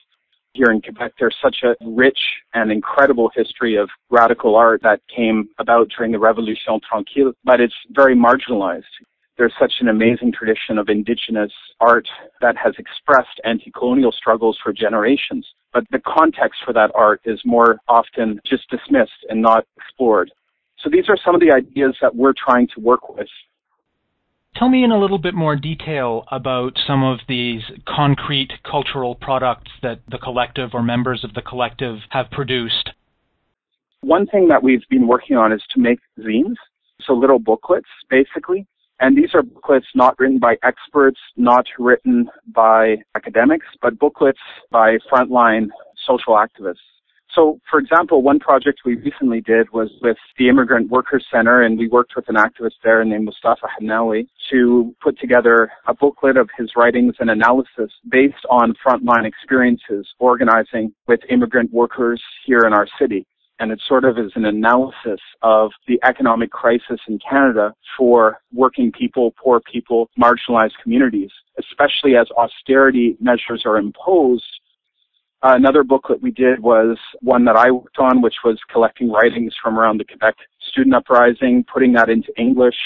Here 0.52 0.72
in 0.72 0.82
Quebec, 0.82 1.12
there's 1.18 1.36
such 1.40 1.58
a 1.62 1.76
rich 1.80 2.18
and 2.54 2.72
incredible 2.72 3.30
history 3.36 3.76
of 3.76 3.88
radical 4.10 4.56
art 4.56 4.82
that 4.82 5.00
came 5.14 5.48
about 5.58 5.88
during 5.96 6.10
the 6.10 6.18
Revolution 6.18 6.80
Tranquille, 6.88 7.32
but 7.44 7.60
it's 7.60 7.74
very 7.90 8.16
marginalized. 8.16 8.82
There's 9.38 9.54
such 9.60 9.74
an 9.80 9.88
amazing 9.88 10.32
tradition 10.32 10.76
of 10.76 10.88
indigenous 10.88 11.52
art 11.80 12.08
that 12.40 12.56
has 12.56 12.74
expressed 12.78 13.40
anti-colonial 13.44 14.12
struggles 14.12 14.58
for 14.62 14.72
generations, 14.72 15.46
but 15.72 15.84
the 15.92 16.00
context 16.00 16.60
for 16.64 16.72
that 16.74 16.90
art 16.96 17.20
is 17.24 17.40
more 17.44 17.78
often 17.88 18.40
just 18.44 18.68
dismissed 18.70 19.24
and 19.28 19.40
not 19.40 19.64
explored. 19.76 20.32
So 20.80 20.90
these 20.90 21.08
are 21.08 21.16
some 21.24 21.34
of 21.34 21.40
the 21.40 21.52
ideas 21.54 21.96
that 22.02 22.14
we're 22.14 22.34
trying 22.36 22.66
to 22.74 22.80
work 22.80 23.08
with. 23.16 23.28
Tell 24.56 24.68
me 24.68 24.84
in 24.84 24.90
a 24.90 24.98
little 24.98 25.18
bit 25.18 25.34
more 25.34 25.56
detail 25.56 26.24
about 26.30 26.78
some 26.86 27.02
of 27.02 27.20
these 27.28 27.62
concrete 27.86 28.52
cultural 28.68 29.14
products 29.14 29.70
that 29.82 30.00
the 30.10 30.18
collective 30.18 30.70
or 30.74 30.82
members 30.82 31.24
of 31.24 31.32
the 31.34 31.42
collective 31.42 31.98
have 32.10 32.30
produced. 32.30 32.90
One 34.02 34.26
thing 34.26 34.48
that 34.48 34.62
we've 34.62 34.86
been 34.90 35.06
working 35.06 35.36
on 35.36 35.52
is 35.52 35.62
to 35.74 35.80
make 35.80 36.00
zines, 36.18 36.56
so 37.00 37.14
little 37.14 37.38
booklets 37.38 37.88
basically. 38.08 38.66
And 39.00 39.16
these 39.16 39.30
are 39.34 39.42
booklets 39.42 39.86
not 39.94 40.18
written 40.18 40.38
by 40.38 40.58
experts, 40.62 41.18
not 41.36 41.64
written 41.78 42.28
by 42.48 42.96
academics, 43.14 43.66
but 43.80 43.98
booklets 43.98 44.40
by 44.70 44.98
frontline 45.10 45.68
social 46.06 46.34
activists. 46.34 46.89
So, 47.34 47.60
for 47.70 47.78
example, 47.78 48.22
one 48.22 48.40
project 48.40 48.80
we 48.84 48.96
recently 48.96 49.40
did 49.40 49.70
was 49.72 49.90
with 50.02 50.16
the 50.36 50.48
Immigrant 50.48 50.90
Workers 50.90 51.24
Center, 51.32 51.62
and 51.62 51.78
we 51.78 51.88
worked 51.88 52.14
with 52.16 52.28
an 52.28 52.34
activist 52.34 52.80
there 52.82 53.04
named 53.04 53.28
Mostafa 53.28 53.68
Henaway 53.80 54.26
to 54.50 54.94
put 55.00 55.18
together 55.20 55.70
a 55.86 55.94
booklet 55.94 56.36
of 56.36 56.48
his 56.58 56.72
writings 56.76 57.14
and 57.20 57.30
analysis 57.30 57.92
based 58.10 58.44
on 58.50 58.74
frontline 58.84 59.26
experiences 59.26 60.08
organizing 60.18 60.92
with 61.06 61.20
immigrant 61.28 61.72
workers 61.72 62.20
here 62.44 62.62
in 62.66 62.72
our 62.72 62.88
city. 62.98 63.26
And 63.60 63.70
it 63.70 63.80
sort 63.86 64.04
of 64.04 64.18
is 64.18 64.32
an 64.34 64.46
analysis 64.46 65.20
of 65.42 65.70
the 65.86 66.00
economic 66.02 66.50
crisis 66.50 66.98
in 67.06 67.18
Canada 67.18 67.74
for 67.96 68.38
working 68.52 68.90
people, 68.90 69.34
poor 69.40 69.60
people, 69.60 70.10
marginalized 70.18 70.78
communities, 70.82 71.30
especially 71.58 72.16
as 72.16 72.26
austerity 72.36 73.16
measures 73.20 73.62
are 73.66 73.76
imposed 73.76 74.59
Uh, 75.42 75.54
another 75.54 75.82
booklet 75.82 76.20
we 76.20 76.30
did 76.30 76.60
was 76.60 76.98
one 77.20 77.46
that 77.46 77.56
I 77.56 77.70
worked 77.70 77.98
on, 77.98 78.20
which 78.20 78.34
was 78.44 78.58
collecting 78.70 79.10
writings 79.10 79.54
from 79.62 79.78
around 79.78 79.98
the 79.98 80.04
Quebec 80.04 80.34
student 80.70 80.94
uprising, 80.94 81.64
putting 81.72 81.94
that 81.94 82.10
into 82.10 82.28
English 82.38 82.76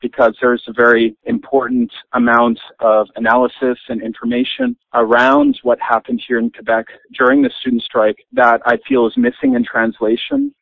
because 0.00 0.36
there's 0.40 0.62
a 0.68 0.72
very 0.72 1.16
important 1.24 1.90
amount 2.12 2.60
of 2.80 3.08
analysis 3.16 3.78
and 3.88 4.00
information 4.00 4.76
around 4.92 5.58
what 5.62 5.78
happened 5.80 6.22
here 6.28 6.38
in 6.38 6.50
Quebec 6.50 6.84
during 7.18 7.42
the 7.42 7.50
student 7.60 7.82
strike 7.82 8.18
that 8.32 8.60
I 8.64 8.76
feel 8.86 9.06
is 9.06 9.14
missing 9.16 9.54
in 9.54 9.64
translation. 9.64 10.54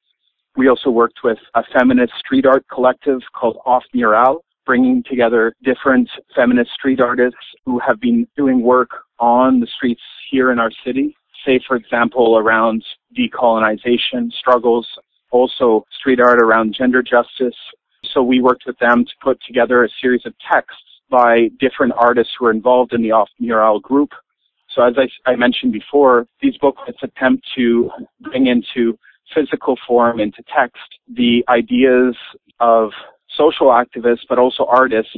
We 0.56 0.68
also 0.68 0.90
worked 0.90 1.18
with 1.24 1.38
a 1.54 1.64
feminist 1.76 2.12
street 2.24 2.46
art 2.46 2.64
collective 2.72 3.20
called 3.34 3.58
Off 3.66 3.82
Mural, 3.92 4.42
bringing 4.64 5.02
together 5.02 5.54
different 5.64 6.08
feminist 6.34 6.70
street 6.72 7.00
artists 7.00 7.36
who 7.66 7.78
have 7.80 8.00
been 8.00 8.26
doing 8.36 8.62
work 8.62 8.90
on 9.18 9.60
the 9.60 9.66
streets 9.66 10.02
here 10.30 10.50
in 10.50 10.58
our 10.58 10.70
city 10.84 11.14
say, 11.46 11.60
for 11.66 11.76
example, 11.76 12.36
around 12.38 12.84
decolonization 13.16 14.32
struggles, 14.32 14.86
also 15.30 15.84
street 15.98 16.20
art 16.20 16.40
around 16.40 16.74
gender 16.76 17.02
justice. 17.02 17.56
So 18.12 18.22
we 18.22 18.40
worked 18.40 18.64
with 18.66 18.78
them 18.78 19.04
to 19.04 19.10
put 19.22 19.38
together 19.46 19.84
a 19.84 19.88
series 20.00 20.22
of 20.26 20.34
texts 20.50 20.82
by 21.10 21.48
different 21.60 21.92
artists 21.96 22.32
who 22.38 22.46
are 22.46 22.50
involved 22.50 22.92
in 22.92 23.02
the 23.02 23.12
Off 23.12 23.28
Mural 23.38 23.80
group. 23.80 24.10
So 24.74 24.82
as 24.82 24.94
I, 24.96 25.30
I 25.30 25.36
mentioned 25.36 25.72
before, 25.72 26.26
these 26.40 26.56
booklets 26.56 26.98
attempt 27.02 27.46
to 27.56 27.90
bring 28.20 28.46
into 28.46 28.98
physical 29.34 29.78
form, 29.86 30.20
into 30.20 30.42
text, 30.54 30.80
the 31.14 31.44
ideas 31.48 32.16
of 32.60 32.90
social 33.36 33.68
activists, 33.68 34.24
but 34.28 34.38
also 34.38 34.66
artists 34.66 35.16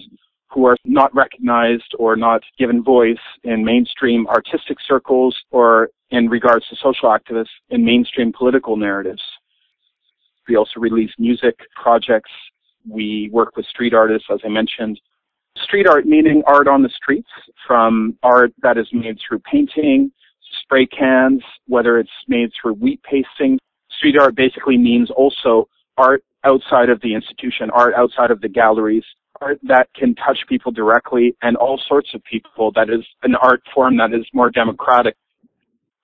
who 0.50 0.66
are 0.66 0.76
not 0.84 1.14
recognized 1.14 1.94
or 1.98 2.16
not 2.16 2.42
given 2.58 2.82
voice 2.82 3.16
in 3.42 3.64
mainstream 3.64 4.26
artistic 4.28 4.78
circles 4.86 5.36
or 5.50 5.88
in 6.14 6.28
regards 6.28 6.64
to 6.68 6.76
social 6.76 7.08
activists 7.08 7.56
and 7.70 7.84
mainstream 7.84 8.32
political 8.32 8.76
narratives. 8.76 9.22
We 10.48 10.56
also 10.56 10.78
release 10.78 11.10
music 11.18 11.58
projects. 11.74 12.30
We 12.88 13.30
work 13.32 13.56
with 13.56 13.66
street 13.66 13.94
artists, 13.94 14.28
as 14.32 14.38
I 14.44 14.48
mentioned. 14.48 15.00
Street 15.64 15.88
art 15.88 16.06
meaning 16.06 16.42
art 16.46 16.68
on 16.68 16.82
the 16.82 16.88
streets, 16.90 17.28
from 17.66 18.16
art 18.22 18.52
that 18.62 18.78
is 18.78 18.86
made 18.92 19.18
through 19.26 19.40
painting, 19.40 20.12
spray 20.62 20.86
cans, 20.86 21.42
whether 21.66 21.98
it's 21.98 22.10
made 22.28 22.50
through 22.60 22.74
wheat 22.74 23.00
pasting. 23.02 23.58
Street 23.98 24.16
art 24.20 24.36
basically 24.36 24.78
means 24.78 25.10
also 25.10 25.68
art 25.96 26.22
outside 26.44 26.90
of 26.90 27.00
the 27.00 27.14
institution, 27.14 27.70
art 27.70 27.94
outside 27.94 28.30
of 28.30 28.40
the 28.40 28.48
galleries, 28.48 29.04
art 29.40 29.58
that 29.64 29.88
can 29.94 30.14
touch 30.14 30.38
people 30.48 30.70
directly 30.70 31.34
and 31.42 31.56
all 31.56 31.80
sorts 31.88 32.10
of 32.14 32.22
people. 32.24 32.70
That 32.72 32.88
is 32.88 33.04
an 33.22 33.34
art 33.34 33.62
form 33.74 33.96
that 33.96 34.12
is 34.12 34.26
more 34.32 34.50
democratic 34.50 35.16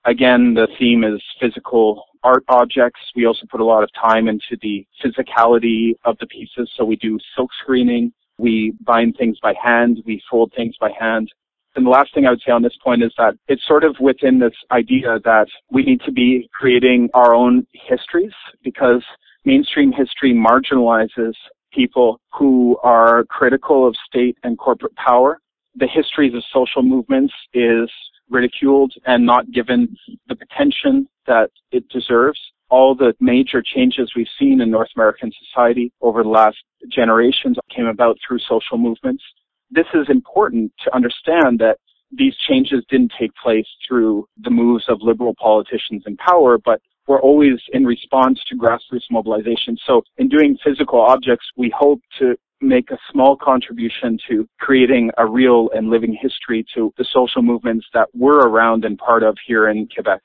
Again, 0.05 0.53
the 0.55 0.67
theme 0.79 1.03
is 1.03 1.21
physical 1.39 2.05
art 2.23 2.43
objects. 2.49 2.99
We 3.15 3.25
also 3.25 3.45
put 3.49 3.61
a 3.61 3.65
lot 3.65 3.83
of 3.83 3.89
time 3.93 4.27
into 4.27 4.57
the 4.61 4.85
physicality 5.03 5.93
of 6.05 6.17
the 6.19 6.27
pieces. 6.27 6.71
So 6.75 6.83
we 6.83 6.95
do 6.95 7.19
silk 7.35 7.49
screening. 7.61 8.11
We 8.37 8.73
bind 8.81 9.15
things 9.17 9.37
by 9.41 9.53
hand. 9.61 10.01
We 10.05 10.21
fold 10.29 10.53
things 10.55 10.75
by 10.79 10.91
hand. 10.99 11.29
And 11.75 11.85
the 11.85 11.89
last 11.89 12.13
thing 12.13 12.25
I 12.25 12.31
would 12.31 12.41
say 12.45 12.51
on 12.51 12.63
this 12.63 12.75
point 12.83 13.03
is 13.03 13.13
that 13.17 13.35
it's 13.47 13.65
sort 13.67 13.83
of 13.83 13.95
within 13.99 14.39
this 14.39 14.53
idea 14.71 15.19
that 15.23 15.47
we 15.69 15.83
need 15.83 16.01
to 16.01 16.11
be 16.11 16.49
creating 16.53 17.09
our 17.13 17.33
own 17.33 17.65
histories 17.73 18.33
because 18.63 19.03
mainstream 19.45 19.91
history 19.91 20.33
marginalizes 20.33 21.33
people 21.71 22.19
who 22.33 22.77
are 22.83 23.23
critical 23.25 23.87
of 23.87 23.95
state 24.05 24.37
and 24.43 24.57
corporate 24.57 24.95
power. 24.95 25.39
The 25.75 25.87
histories 25.87 26.33
of 26.33 26.43
social 26.51 26.83
movements 26.83 27.33
is 27.53 27.89
ridiculed 28.31 28.93
and 29.05 29.25
not 29.25 29.51
given 29.51 29.95
the 30.27 30.35
attention 30.41 31.07
that 31.27 31.49
it 31.71 31.87
deserves. 31.89 32.39
All 32.69 32.95
the 32.95 33.13
major 33.19 33.61
changes 33.61 34.13
we've 34.15 34.27
seen 34.39 34.61
in 34.61 34.71
North 34.71 34.89
American 34.95 35.31
society 35.45 35.91
over 36.01 36.23
the 36.23 36.29
last 36.29 36.57
generations 36.89 37.57
came 37.75 37.85
about 37.85 38.17
through 38.25 38.39
social 38.39 38.77
movements. 38.77 39.23
This 39.69 39.87
is 39.93 40.07
important 40.09 40.71
to 40.83 40.95
understand 40.95 41.59
that 41.59 41.77
these 42.17 42.33
changes 42.49 42.83
didn't 42.89 43.13
take 43.19 43.31
place 43.41 43.67
through 43.87 44.27
the 44.41 44.49
moves 44.49 44.85
of 44.89 44.99
liberal 45.01 45.35
politicians 45.35 46.03
in 46.05 46.17
power, 46.17 46.57
but 46.57 46.81
were 47.07 47.21
always 47.21 47.59
in 47.73 47.85
response 47.85 48.39
to 48.47 48.55
grassroots 48.55 49.09
mobilization. 49.09 49.77
So 49.85 50.01
in 50.17 50.27
doing 50.29 50.57
physical 50.63 51.01
objects, 51.01 51.45
we 51.57 51.73
hope 51.77 52.01
to 52.19 52.35
make 52.61 52.91
a 52.91 52.97
small 53.11 53.35
contribution 53.35 54.17
to 54.29 54.47
creating 54.59 55.11
a 55.17 55.25
real 55.25 55.69
and 55.73 55.89
living 55.89 56.17
history 56.19 56.65
to 56.75 56.93
the 56.97 57.05
social 57.11 57.41
movements 57.41 57.85
that 57.93 58.07
we're 58.13 58.47
around 58.47 58.85
and 58.85 58.97
part 58.97 59.23
of 59.23 59.37
here 59.45 59.69
in 59.69 59.87
Quebec. 59.87 60.21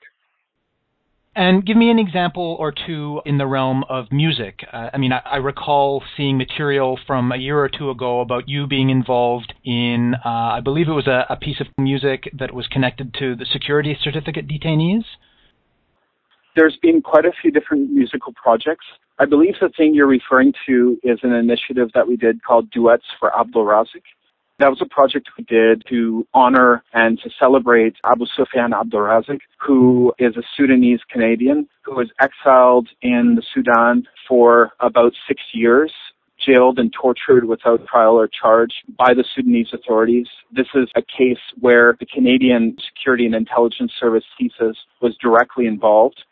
And 1.36 1.66
give 1.66 1.76
me 1.76 1.90
an 1.90 1.98
example 1.98 2.56
or 2.58 2.72
two 2.72 3.20
in 3.26 3.36
the 3.36 3.46
realm 3.46 3.84
of 3.90 4.10
music. 4.10 4.60
Uh, 4.72 4.88
I 4.94 4.96
mean, 4.96 5.12
I, 5.12 5.20
I, 5.32 5.36
recall 5.36 6.02
seeing 6.16 6.38
material 6.38 6.98
from 7.06 7.30
a 7.30 7.36
year 7.36 7.58
or 7.58 7.68
two 7.68 7.90
ago 7.90 8.20
about 8.20 8.48
you 8.48 8.66
being 8.66 8.88
involved 8.88 9.52
in, 9.62 10.14
uh, 10.24 10.28
I 10.28 10.60
believe 10.60 10.88
it 10.88 10.92
was 10.92 11.06
a, 11.06 11.26
a, 11.28 11.36
piece 11.36 11.60
of 11.60 11.66
music 11.76 12.30
that 12.38 12.54
was 12.54 12.66
connected 12.68 13.12
to 13.18 13.36
the 13.36 13.44
security 13.44 13.94
certificate 14.02 14.48
detainees. 14.48 15.04
There's 16.56 16.78
been 16.80 17.02
quite 17.02 17.26
a 17.26 17.32
few 17.42 17.50
different 17.50 17.90
musical 17.90 18.32
projects. 18.32 18.86
I 19.18 19.24
believe 19.24 19.54
the 19.60 19.70
thing 19.70 19.94
you're 19.94 20.06
referring 20.06 20.52
to 20.66 20.98
is 21.02 21.18
an 21.22 21.32
initiative 21.32 21.90
that 21.94 22.06
we 22.06 22.16
did 22.16 22.42
called 22.42 22.70
Duets 22.70 23.04
for 23.18 23.30
Abdelrazik. 23.30 24.02
That 24.58 24.68
was 24.68 24.80
a 24.82 24.86
project 24.86 25.28
we 25.38 25.44
did 25.44 25.84
to 25.88 26.26
honor 26.34 26.82
and 26.92 27.18
to 27.20 27.30
celebrate 27.38 27.96
Abousfian 28.04 28.78
Abdul 28.78 29.00
Razik, 29.00 29.40
who 29.58 30.12
is 30.18 30.36
a 30.36 30.42
Sudanese 30.56 31.00
Canadian 31.10 31.68
who 31.82 31.94
was 31.94 32.10
exiled 32.20 32.88
in 33.02 33.36
the 33.36 33.42
Sudan 33.54 34.06
for 34.28 34.72
about 34.80 35.12
six 35.28 35.42
years 35.52 35.92
jailed 36.38 36.78
and 36.78 36.92
tortured 36.92 37.44
without 37.46 37.86
trial 37.86 38.14
or 38.14 38.28
charge 38.28 38.72
by 38.98 39.14
the 39.14 39.24
Sudanese 39.34 39.68
authorities. 39.72 40.26
This 40.52 40.66
is 40.74 40.88
a 40.94 41.02
case 41.02 41.40
where 41.60 41.96
the 41.98 42.06
Canadian 42.06 42.76
Security 42.88 43.26
and 43.26 43.34
Intelligence 43.34 43.92
Service 43.98 44.24
CSIS 44.38 44.74
was 45.00 45.16
directly 45.16 45.66
involved. 45.66 46.22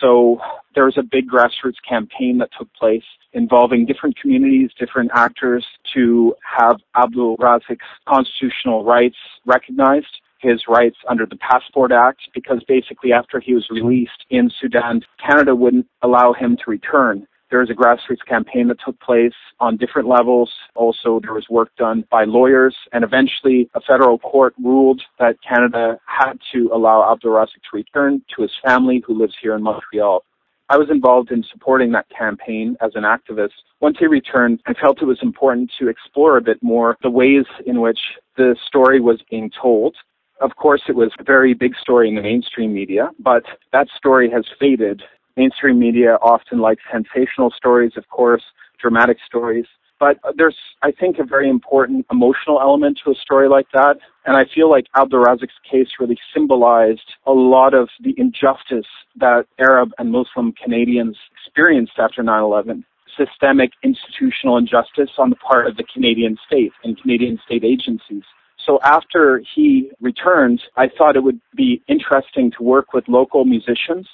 So 0.00 0.40
there 0.74 0.84
was 0.84 0.96
a 0.98 1.02
big 1.02 1.28
grassroots 1.28 1.80
campaign 1.88 2.38
that 2.38 2.50
took 2.58 2.72
place 2.74 3.04
involving 3.32 3.86
different 3.86 4.18
communities, 4.18 4.70
different 4.78 5.10
actors 5.14 5.64
to 5.94 6.34
have 6.58 6.76
Abdelrazik's 6.96 7.84
constitutional 8.08 8.84
rights 8.84 9.16
recognized 9.46 10.20
his 10.40 10.62
rights 10.68 10.96
under 11.08 11.26
the 11.26 11.36
Passport 11.36 11.92
Act 11.92 12.20
because 12.34 12.62
basically 12.66 13.12
after 13.12 13.40
he 13.40 13.54
was 13.54 13.66
released 13.70 14.24
in 14.30 14.50
Sudan, 14.60 15.02
Canada 15.24 15.54
wouldn't 15.54 15.86
allow 16.02 16.32
him 16.32 16.56
to 16.56 16.70
return. 16.70 17.26
There 17.50 17.58
was 17.58 17.70
a 17.70 17.74
grassroots 17.74 18.24
campaign 18.26 18.68
that 18.68 18.78
took 18.84 18.98
place 19.00 19.34
on 19.58 19.76
different 19.76 20.06
levels. 20.06 20.50
Also, 20.76 21.18
there 21.20 21.34
was 21.34 21.46
work 21.50 21.74
done 21.76 22.04
by 22.08 22.22
lawyers, 22.24 22.76
and 22.92 23.02
eventually 23.02 23.68
a 23.74 23.80
federal 23.80 24.18
court 24.20 24.54
ruled 24.62 25.02
that 25.18 25.36
Canada 25.46 25.98
had 26.06 26.34
to 26.52 26.70
allow 26.72 27.02
Abdelrazik 27.02 27.62
to 27.70 27.76
return 27.76 28.22
to 28.36 28.42
his 28.42 28.52
family 28.64 29.02
who 29.04 29.18
lives 29.18 29.34
here 29.42 29.56
in 29.56 29.62
Montreal. 29.62 30.22
I 30.68 30.76
was 30.76 30.88
involved 30.88 31.32
in 31.32 31.42
supporting 31.50 31.90
that 31.90 32.06
campaign 32.16 32.76
as 32.80 32.92
an 32.94 33.02
activist. 33.02 33.58
Once 33.80 33.96
he 33.98 34.06
returned, 34.06 34.60
I 34.66 34.74
felt 34.74 35.02
it 35.02 35.06
was 35.06 35.18
important 35.20 35.72
to 35.80 35.88
explore 35.88 36.36
a 36.36 36.40
bit 36.40 36.62
more 36.62 36.96
the 37.02 37.10
ways 37.10 37.46
in 37.66 37.80
which 37.80 37.98
the 38.36 38.54
story 38.68 39.00
was 39.00 39.20
being 39.28 39.50
told. 39.60 39.96
Of 40.40 40.54
course, 40.54 40.82
it 40.88 40.94
was 40.94 41.10
a 41.18 41.24
very 41.24 41.54
big 41.54 41.74
story 41.82 42.08
in 42.08 42.14
the 42.14 42.22
mainstream 42.22 42.72
media, 42.72 43.10
but 43.18 43.42
that 43.72 43.88
story 43.96 44.30
has 44.30 44.44
faded 44.60 45.02
mainstream 45.36 45.78
media 45.78 46.16
often 46.22 46.58
likes 46.58 46.82
sensational 46.90 47.50
stories, 47.56 47.92
of 47.96 48.08
course, 48.08 48.42
dramatic 48.80 49.18
stories. 49.26 49.66
But 49.98 50.18
there's, 50.34 50.56
I 50.82 50.92
think, 50.92 51.18
a 51.18 51.24
very 51.24 51.50
important 51.50 52.06
emotional 52.10 52.58
element 52.58 53.00
to 53.04 53.10
a 53.10 53.14
story 53.14 53.50
like 53.50 53.66
that. 53.74 53.98
And 54.24 54.34
I 54.34 54.46
feel 54.54 54.70
like 54.70 54.86
Abdelrazik's 54.96 55.52
case 55.70 55.88
really 56.00 56.18
symbolized 56.32 57.16
a 57.26 57.32
lot 57.32 57.74
of 57.74 57.90
the 58.02 58.14
injustice 58.16 58.86
that 59.16 59.46
Arab 59.58 59.90
and 59.98 60.10
Muslim 60.10 60.52
Canadians 60.52 61.18
experienced 61.44 61.92
after 61.98 62.22
9-11. 62.22 62.84
Systemic 63.14 63.72
institutional 63.82 64.56
injustice 64.56 65.10
on 65.18 65.28
the 65.28 65.36
part 65.36 65.66
of 65.66 65.76
the 65.76 65.84
Canadian 65.92 66.38
state 66.46 66.72
and 66.82 66.98
Canadian 66.98 67.38
state 67.44 67.64
agencies. 67.64 68.22
So 68.64 68.78
after 68.82 69.42
he 69.54 69.90
returned, 70.00 70.62
I 70.76 70.88
thought 70.88 71.16
it 71.16 71.22
would 71.22 71.40
be 71.54 71.82
interesting 71.88 72.50
to 72.56 72.62
work 72.62 72.94
with 72.94 73.04
local 73.08 73.44
musicians 73.44 74.08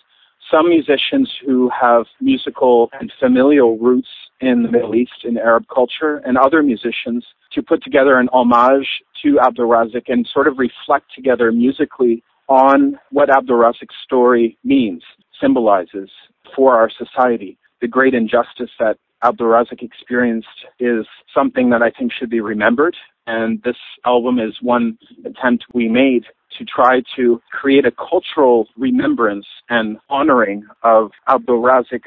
some 0.51 0.69
musicians 0.69 1.31
who 1.45 1.71
have 1.79 2.07
musical 2.21 2.91
and 3.01 3.13
familial 3.21 3.79
roots 3.79 4.09
in 4.41 4.63
the 4.63 4.71
Middle 4.71 4.95
East 4.95 5.25
in 5.25 5.39
Arab 5.39 5.65
culture, 5.73 6.19
and 6.19 6.37
other 6.37 6.63
musicians 6.63 7.25
to 7.53 7.63
put 7.63 7.83
together 7.83 8.19
an 8.19 8.29
homage 8.33 8.87
to 9.23 9.39
Abdelrazik 9.43 10.05
and 10.09 10.29
sort 10.33 10.47
of 10.47 10.59
reflect 10.59 11.07
together 11.15 11.51
musically 11.51 12.23
on 12.49 12.99
what 13.11 13.29
Abdelrazik's 13.29 13.95
story 14.05 14.59
means, 14.63 15.03
symbolizes 15.41 16.11
for 16.55 16.77
our 16.77 16.91
society. 16.91 17.59
The 17.81 17.89
great 17.89 18.15
injustice 18.15 18.71
that 18.79 18.99
Abdelrazik 19.25 19.83
experienced 19.83 20.67
is 20.79 21.07
something 21.35 21.71
that 21.71 21.83
I 21.83 21.91
think 21.91 22.13
should 22.13 22.31
be 22.31 22.41
remembered. 22.41 22.97
And 23.27 23.61
this 23.65 23.77
album 24.05 24.39
is 24.39 24.55
one 24.61 24.99
attempt 25.25 25.65
we 25.75 25.89
made 25.89 26.25
to 26.59 26.64
try 26.64 27.03
to 27.16 27.40
create 27.51 27.85
a 27.85 27.92
cultural 27.92 28.66
remembrance 28.77 29.47
and 29.69 29.99
honoring 30.09 30.64
of 30.83 31.11
Abdelrazik 31.29 32.03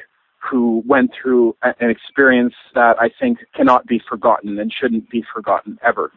who 0.50 0.84
went 0.88 1.12
through 1.22 1.56
an 1.62 1.90
experience 1.90 2.54
that 2.74 2.96
I 3.00 3.10
think 3.20 3.40
cannot 3.56 3.86
be 3.88 4.02
forgotten 4.10 4.58
and 4.60 4.72
shouldn't 4.72 5.10
be 5.10 5.24
forgotten 5.34 5.78
ever. 5.86 6.12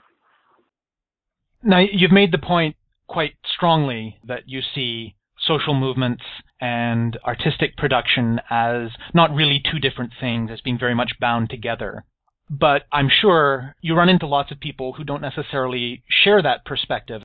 Now, 1.62 1.78
you've 1.78 2.12
made 2.12 2.32
the 2.32 2.38
point 2.38 2.76
quite 3.08 3.34
strongly 3.44 4.18
that 4.26 4.42
you 4.46 4.60
see 4.74 5.14
social 5.46 5.74
movements 5.74 6.22
and 6.60 7.18
artistic 7.24 7.76
production 7.76 8.40
as 8.48 8.90
not 9.12 9.34
really 9.34 9.60
two 9.60 9.78
different 9.78 10.12
things, 10.20 10.50
as 10.52 10.60
being 10.60 10.78
very 10.78 10.94
much 10.94 11.12
bound 11.20 11.50
together. 11.50 12.04
But 12.48 12.82
I'm 12.92 13.08
sure 13.08 13.74
you 13.80 13.94
run 13.94 14.08
into 14.08 14.26
lots 14.26 14.52
of 14.52 14.60
people 14.60 14.92
who 14.92 15.04
don't 15.04 15.22
necessarily 15.22 16.02
share 16.08 16.42
that 16.42 16.64
perspective. 16.64 17.22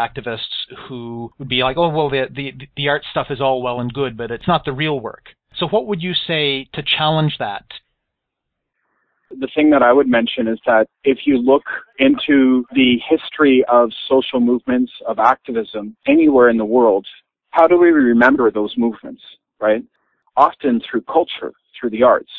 Activists 0.00 0.86
who 0.88 1.30
would 1.38 1.48
be 1.48 1.62
like, 1.62 1.76
oh, 1.76 1.88
well, 1.88 2.08
the, 2.08 2.26
the, 2.34 2.52
the 2.76 2.88
art 2.88 3.02
stuff 3.10 3.26
is 3.30 3.40
all 3.40 3.62
well 3.62 3.80
and 3.80 3.92
good, 3.92 4.16
but 4.16 4.30
it's 4.30 4.48
not 4.48 4.64
the 4.64 4.72
real 4.72 4.98
work. 5.00 5.26
So, 5.56 5.66
what 5.68 5.86
would 5.86 6.02
you 6.02 6.12
say 6.14 6.68
to 6.74 6.82
challenge 6.82 7.36
that? 7.38 7.64
The 9.30 9.48
thing 9.54 9.70
that 9.70 9.82
I 9.82 9.92
would 9.92 10.08
mention 10.08 10.48
is 10.48 10.58
that 10.66 10.86
if 11.04 11.18
you 11.24 11.38
look 11.38 11.62
into 11.98 12.64
the 12.72 12.96
history 13.08 13.64
of 13.68 13.90
social 14.08 14.40
movements, 14.40 14.90
of 15.06 15.18
activism 15.18 15.96
anywhere 16.08 16.48
in 16.48 16.56
the 16.56 16.64
world, 16.64 17.06
how 17.50 17.66
do 17.66 17.78
we 17.78 17.88
remember 17.90 18.50
those 18.50 18.74
movements, 18.76 19.22
right? 19.60 19.84
Often 20.36 20.82
through 20.88 21.02
culture, 21.02 21.52
through 21.78 21.90
the 21.90 22.02
arts, 22.02 22.30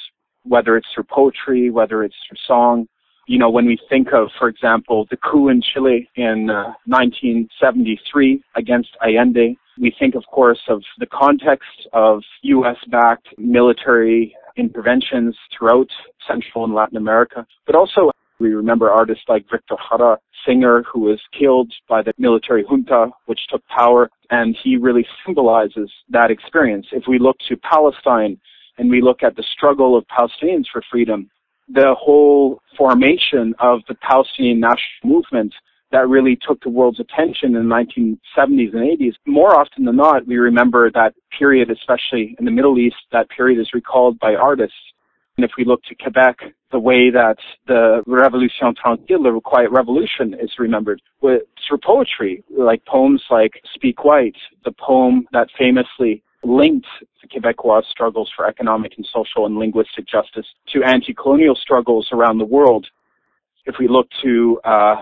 whether 0.44 0.76
it's 0.78 0.88
through 0.94 1.06
poetry, 1.06 1.70
whether 1.70 2.04
it's 2.04 2.16
through 2.28 2.38
song. 2.48 2.88
You 3.32 3.38
know, 3.38 3.50
when 3.50 3.66
we 3.66 3.80
think 3.88 4.10
of, 4.12 4.28
for 4.38 4.50
example, 4.50 5.08
the 5.10 5.16
coup 5.16 5.48
in 5.48 5.62
Chile 5.62 6.10
in 6.16 6.50
uh, 6.50 6.74
1973 6.86 8.44
against 8.58 8.90
Allende, 9.02 9.58
we 9.80 9.96
think, 9.98 10.16
of 10.16 10.26
course, 10.26 10.60
of 10.68 10.84
the 11.00 11.06
context 11.06 11.88
of 11.94 12.24
U.S.-backed 12.42 13.38
military 13.38 14.36
interventions 14.58 15.38
throughout 15.58 15.88
Central 16.28 16.66
and 16.66 16.74
Latin 16.74 16.98
America, 16.98 17.48
but 17.66 17.74
also 17.74 18.12
we 18.42 18.50
remember 18.50 18.92
artists 18.92 19.24
like 19.30 19.46
Victor 19.50 19.76
Jara, 19.90 20.18
singer 20.46 20.84
who 20.92 21.00
was 21.00 21.22
killed 21.32 21.72
by 21.88 22.02
the 22.02 22.12
military 22.18 22.66
junta, 22.70 23.12
which 23.28 23.40
took 23.50 23.66
power, 23.68 24.10
and 24.30 24.58
he 24.62 24.76
really 24.76 25.08
symbolizes 25.26 25.90
that 26.10 26.32
experience. 26.32 26.88
If 26.92 27.04
we 27.08 27.18
look 27.18 27.38
to 27.48 27.56
Palestine 27.56 28.42
and 28.78 28.90
we 28.90 29.02
look 29.02 29.24
at 29.24 29.38
the 29.38 29.44
struggle 29.54 29.98
of 29.98 30.04
Palestinians 30.08 30.66
for 30.70 30.84
freedom, 30.92 31.30
the 31.74 31.96
whole 31.98 32.62
formation 32.78 33.54
of 33.60 33.80
the 33.88 33.96
Palestinian 33.96 34.60
national 34.60 35.04
movement 35.04 35.54
that 35.92 36.08
really 36.08 36.38
took 36.48 36.62
the 36.64 36.70
world's 36.70 37.00
attention 37.00 37.56
in 37.56 37.68
the 37.68 37.76
1970s 37.76 38.74
and 38.74 39.00
80s, 39.00 39.14
more 39.26 39.60
often 39.60 39.84
than 39.86 39.98
not, 39.98 40.26
we 40.26 40.38
remember 40.38 40.90
that 40.92 41.14
period, 41.38 41.70
especially 41.70 42.36
in 42.40 42.46
the 42.46 42.52
Middle 42.52 42.80
East, 42.80 42.96
that 43.12 43.30
period 43.30 43.60
is 43.60 43.74
recalled 43.74 44.18
by 44.20 44.36
artists. 44.36 44.76
And 45.38 45.46
if 45.46 45.52
we 45.58 45.66
look 45.66 45.82
to 45.84 45.96
Quebec, 45.96 46.38
the 46.72 46.80
way 46.80 47.10
that 47.10 47.38
the 47.68 48.04
Revolution 48.06 48.74
Tranquille, 48.82 49.24
the 49.24 49.42
Quiet 49.44 49.72
Revolution, 49.72 50.34
is 50.34 50.52
remembered, 50.60 51.02
through 51.22 51.80
poetry, 51.84 52.44
like 52.50 52.86
poems 52.86 53.24
like 53.30 53.62
Speak 53.74 54.04
White, 54.04 54.36
the 54.64 54.74
poem 54.74 55.28
that 55.34 55.48
famously 55.58 56.24
linked 56.44 56.88
the 57.22 57.28
Quebecois 57.28 57.84
struggles 57.90 58.32
for 58.36 58.48
economic 58.48 58.94
and 58.98 59.08
social 59.14 59.46
and 59.46 59.58
linguistic 59.58 60.08
justice 60.08 60.46
to 60.74 60.84
anti-colonial 60.84 61.56
struggles 61.56 62.08
around 62.12 62.38
the 62.38 62.46
world. 62.46 62.88
If 63.66 63.76
we 63.80 63.88
look 63.88 64.08
to 64.24 64.60
uh, 64.64 64.96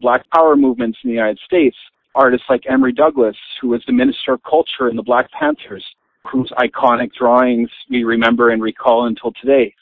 Black 0.00 0.28
Power 0.30 0.56
movements 0.56 0.98
in 1.04 1.10
the 1.10 1.14
United 1.16 1.38
States, 1.44 1.76
artists 2.14 2.46
like 2.48 2.62
Emory 2.68 2.92
Douglas, 2.92 3.36
who 3.60 3.68
was 3.68 3.82
the 3.86 3.92
Minister 3.92 4.32
of 4.32 4.40
Culture 4.42 4.88
in 4.88 4.96
the 4.96 5.02
Black 5.02 5.30
Panthers, 5.32 5.84
whose 6.30 6.50
iconic 6.58 7.12
drawings 7.12 7.70
we 7.90 8.04
remember 8.04 8.50
and 8.50 8.62
recall 8.62 9.06
until 9.06 9.32
today. 9.40 9.74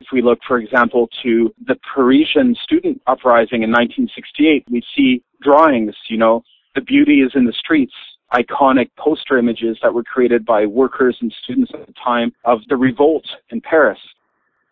If 0.00 0.08
we 0.12 0.22
look, 0.22 0.38
for 0.46 0.58
example, 0.58 1.08
to 1.22 1.54
the 1.66 1.76
Parisian 1.94 2.56
student 2.64 3.00
uprising 3.06 3.62
in 3.62 3.70
1968, 3.70 4.64
we 4.70 4.82
see 4.96 5.22
drawings, 5.42 5.94
you 6.08 6.16
know, 6.16 6.42
the 6.74 6.80
beauty 6.80 7.20
is 7.20 7.32
in 7.34 7.44
the 7.44 7.52
streets, 7.52 7.92
iconic 8.32 8.90
poster 8.96 9.38
images 9.38 9.78
that 9.82 9.92
were 9.92 10.04
created 10.04 10.44
by 10.44 10.66
workers 10.66 11.16
and 11.20 11.34
students 11.42 11.72
at 11.74 11.86
the 11.86 11.94
time 12.04 12.32
of 12.44 12.60
the 12.68 12.76
revolt 12.76 13.24
in 13.50 13.60
Paris. 13.60 13.98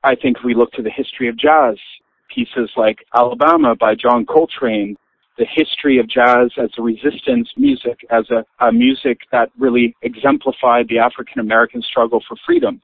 I 0.05 0.15
think 0.15 0.39
if 0.39 0.45
we 0.45 0.55
look 0.55 0.73
to 0.73 0.83
the 0.83 0.91
history 0.91 1.29
of 1.29 1.37
jazz, 1.37 1.77
pieces 2.33 2.71
like 2.77 2.99
Alabama 3.15 3.75
by 3.75 3.95
John 3.95 4.25
Coltrane, 4.25 4.97
the 5.39 5.47
history 5.53 5.99
of 5.99 6.09
jazz 6.09 6.51
as 6.57 6.71
a 6.79 6.83
resistance 6.83 7.49
music, 7.57 7.99
as 8.11 8.25
a, 8.31 8.45
a 8.65 8.73
music 8.73 9.21
that 9.33 9.51
really 9.59 9.95
exemplified 10.03 10.89
the 10.89 10.99
African 10.99 11.41
American 11.41 11.83
struggle 11.83 12.23
for 12.29 12.37
freedom. 12.45 12.81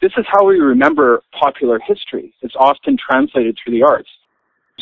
This 0.00 0.12
is 0.16 0.24
how 0.28 0.46
we 0.46 0.58
remember 0.58 1.22
popular 1.38 1.78
history. 1.86 2.34
It's 2.42 2.56
often 2.58 2.96
translated 2.96 3.56
through 3.62 3.74
the 3.74 3.84
arts. 3.84 4.08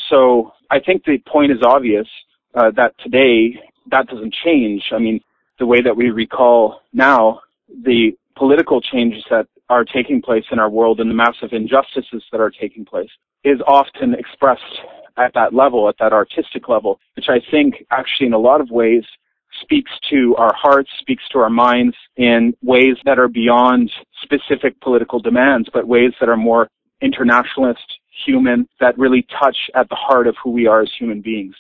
So 0.09 0.53
I 0.71 0.81
think 0.81 1.05
the 1.05 1.19
point 1.31 1.53
is 1.53 1.59
obvious 1.63 2.07
uh, 2.55 2.71
that 2.77 2.95
today 3.03 3.61
that 3.91 4.07
doesn't 4.07 4.35
change. 4.45 4.83
I 4.93 4.99
mean, 4.99 5.21
the 5.61 5.67
way 5.67 5.81
that 5.81 5.97
we 5.97 6.11
recall 6.11 6.81
now 6.93 7.41
the 7.85 8.11
political 8.37 8.81
changes 8.81 9.23
that 9.31 9.47
are 9.69 9.85
taking 9.85 10.21
place 10.21 10.45
in 10.51 10.59
our 10.59 10.71
world 10.71 10.99
and 10.99 11.09
the 11.09 11.15
massive 11.15 11.53
injustices 11.53 12.25
that 12.33 12.41
are 12.41 12.51
taking 12.51 12.85
place 12.85 13.11
is 13.45 13.61
often 13.69 14.15
expressed 14.15 14.81
at 15.17 15.33
that 15.35 15.55
level, 15.55 15.89
at 15.89 15.95
that 16.01 16.13
artistic 16.13 16.69
level, 16.69 16.99
which 17.15 17.27
I 17.29 17.41
think 17.51 17.85
actually 17.91 18.27
in 18.27 18.33
a 18.33 18.39
lot 18.39 18.61
of 18.61 18.71
ways 18.71 19.05
speaks 19.61 19.91
to 20.09 20.35
our 20.39 20.55
hearts, 20.55 20.91
speaks 20.99 21.23
to 21.33 21.39
our 21.39 21.51
minds 21.51 21.95
in 22.17 22.55
ways 22.63 22.97
that 23.05 23.19
are 23.19 23.29
beyond 23.29 23.91
specific 24.23 24.81
political 24.81 25.21
demands, 25.21 25.69
but 25.73 25.87
ways 25.87 26.13
that 26.21 26.29
are 26.29 26.37
more 26.37 26.69
internationalist, 27.03 27.85
human, 28.25 28.67
that 28.81 28.97
really 28.99 29.27
touch 29.43 29.57
at 29.75 29.89
the 29.91 29.95
heart 29.95 30.27
of 30.27 30.35
who 30.43 30.51
we 30.51 30.67
are 30.67 30.81
as 30.83 30.91
human 30.99 31.21
beings. 31.21 31.55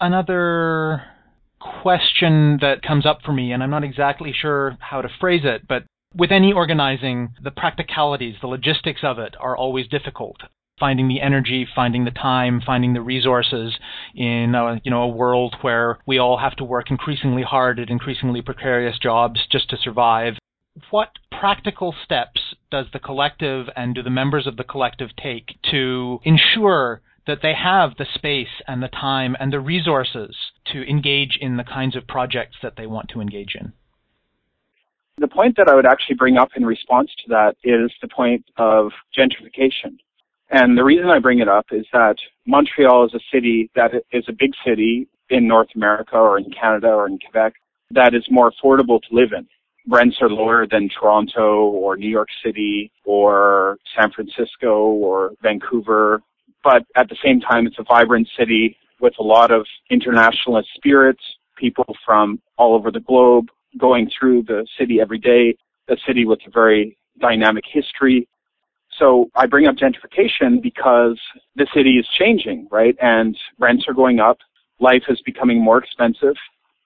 Another 0.00 1.02
question 1.60 2.58
that 2.60 2.82
comes 2.82 3.06
up 3.06 3.20
for 3.24 3.32
me, 3.32 3.52
and 3.52 3.62
I'm 3.62 3.70
not 3.70 3.84
exactly 3.84 4.32
sure 4.32 4.76
how 4.80 5.02
to 5.02 5.08
phrase 5.20 5.42
it, 5.44 5.68
but 5.68 5.84
with 6.14 6.32
any 6.32 6.52
organizing, 6.52 7.34
the 7.42 7.50
practicalities, 7.50 8.36
the 8.40 8.48
logistics 8.48 9.00
of 9.04 9.18
it 9.18 9.36
are 9.38 9.56
always 9.56 9.86
difficult. 9.86 10.38
Finding 10.78 11.08
the 11.08 11.20
energy, 11.20 11.68
finding 11.74 12.04
the 12.04 12.10
time, 12.10 12.62
finding 12.64 12.94
the 12.94 13.02
resources 13.02 13.76
in 14.14 14.54
a, 14.54 14.80
you 14.82 14.90
know 14.90 15.02
a 15.02 15.08
world 15.08 15.54
where 15.60 15.98
we 16.06 16.18
all 16.18 16.38
have 16.38 16.56
to 16.56 16.64
work 16.64 16.90
increasingly 16.90 17.42
hard 17.42 17.78
at 17.78 17.90
increasingly 17.90 18.40
precarious 18.40 18.98
jobs 18.98 19.40
just 19.52 19.68
to 19.70 19.76
survive. 19.76 20.34
What 20.90 21.10
practical 21.30 21.94
steps 22.04 22.40
does 22.70 22.86
the 22.92 22.98
collective 22.98 23.66
and 23.76 23.94
do 23.94 24.02
the 24.02 24.10
members 24.10 24.46
of 24.46 24.56
the 24.56 24.64
collective 24.64 25.10
take 25.22 25.58
to 25.70 26.20
ensure 26.24 27.02
that 27.26 27.40
they 27.42 27.54
have 27.54 27.96
the 27.96 28.06
space 28.14 28.62
and 28.66 28.82
the 28.82 28.88
time 28.88 29.36
and 29.38 29.52
the 29.52 29.60
resources 29.60 30.34
to 30.72 30.88
engage 30.88 31.38
in 31.40 31.56
the 31.56 31.64
kinds 31.64 31.96
of 31.96 32.06
projects 32.06 32.56
that 32.62 32.76
they 32.76 32.86
want 32.86 33.08
to 33.10 33.20
engage 33.20 33.54
in? 33.54 33.72
The 35.18 35.28
point 35.28 35.56
that 35.56 35.68
I 35.68 35.74
would 35.74 35.86
actually 35.86 36.16
bring 36.16 36.38
up 36.38 36.50
in 36.56 36.64
response 36.64 37.10
to 37.24 37.28
that 37.28 37.56
is 37.62 37.90
the 38.00 38.08
point 38.08 38.44
of 38.56 38.90
gentrification. 39.16 39.98
And 40.50 40.76
the 40.76 40.84
reason 40.84 41.06
I 41.06 41.18
bring 41.18 41.40
it 41.40 41.48
up 41.48 41.66
is 41.70 41.86
that 41.92 42.16
Montreal 42.46 43.06
is 43.06 43.14
a 43.14 43.20
city 43.32 43.70
that 43.76 43.90
is 44.12 44.24
a 44.28 44.32
big 44.32 44.52
city 44.66 45.06
in 45.28 45.46
North 45.46 45.68
America 45.76 46.16
or 46.16 46.38
in 46.38 46.50
Canada 46.50 46.88
or 46.88 47.06
in 47.06 47.18
Quebec 47.18 47.54
that 47.90 48.14
is 48.14 48.24
more 48.30 48.52
affordable 48.52 49.00
to 49.02 49.14
live 49.14 49.32
in. 49.32 49.46
Rents 49.88 50.16
are 50.20 50.28
lower 50.28 50.66
than 50.66 50.88
Toronto 50.88 51.64
or 51.64 51.96
New 51.96 52.08
York 52.08 52.28
City 52.44 52.92
or 53.04 53.78
San 53.98 54.10
Francisco 54.12 54.86
or 54.86 55.32
Vancouver. 55.42 56.22
But 56.62 56.84
at 56.96 57.08
the 57.08 57.16
same 57.24 57.40
time, 57.40 57.66
it's 57.66 57.78
a 57.78 57.84
vibrant 57.84 58.28
city 58.38 58.76
with 59.00 59.14
a 59.18 59.22
lot 59.22 59.50
of 59.50 59.64
internationalist 59.90 60.68
spirits, 60.74 61.22
people 61.56 61.96
from 62.04 62.40
all 62.58 62.74
over 62.74 62.90
the 62.90 63.00
globe 63.00 63.46
going 63.78 64.10
through 64.18 64.42
the 64.42 64.66
city 64.78 65.00
every 65.00 65.18
day, 65.18 65.56
a 65.88 65.96
city 66.06 66.24
with 66.24 66.40
a 66.46 66.50
very 66.50 66.96
dynamic 67.20 67.64
history. 67.70 68.28
So 68.98 69.30
I 69.34 69.46
bring 69.46 69.66
up 69.66 69.76
gentrification 69.76 70.60
because 70.62 71.18
the 71.56 71.66
city 71.74 71.92
is 71.98 72.06
changing, 72.18 72.68
right? 72.70 72.96
And 73.00 73.36
rents 73.58 73.84
are 73.88 73.94
going 73.94 74.20
up. 74.20 74.38
Life 74.80 75.04
is 75.08 75.20
becoming 75.24 75.62
more 75.62 75.78
expensive, 75.78 76.34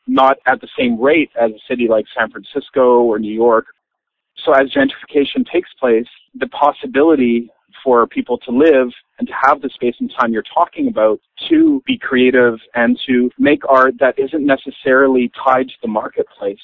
not 0.07 0.37
at 0.47 0.61
the 0.61 0.69
same 0.79 1.01
rate 1.01 1.31
as 1.41 1.51
a 1.51 1.59
city 1.69 1.89
like 1.89 2.05
San 2.17 2.31
Francisco 2.31 3.01
or 3.01 3.19
New 3.19 3.33
York. 3.33 3.67
So 4.45 4.53
as 4.53 4.71
gentrification 4.71 5.47
takes 5.51 5.71
place, 5.81 6.07
the 6.35 6.49
possibility 6.49 7.51
for 7.83 8.07
people 8.07 8.39
to 8.39 8.51
live 8.51 8.89
and 9.19 9.29
to 9.29 9.35
have 9.41 9.61
the 9.61 9.69
space 9.71 9.95
and 10.01 10.13
time 10.19 10.33
you're 10.33 10.45
talking 10.55 10.89
about 10.89 11.21
to 11.49 11.83
be 11.87 11.99
creative 11.99 12.59
and 12.75 12.99
to 13.07 13.31
make 13.39 13.63
art 13.69 13.95
that 14.01 14.19
isn't 14.19 14.45
necessarily 14.45 15.31
tied 15.45 15.69
to 15.69 15.75
the 15.83 15.89
marketplace. 15.89 16.59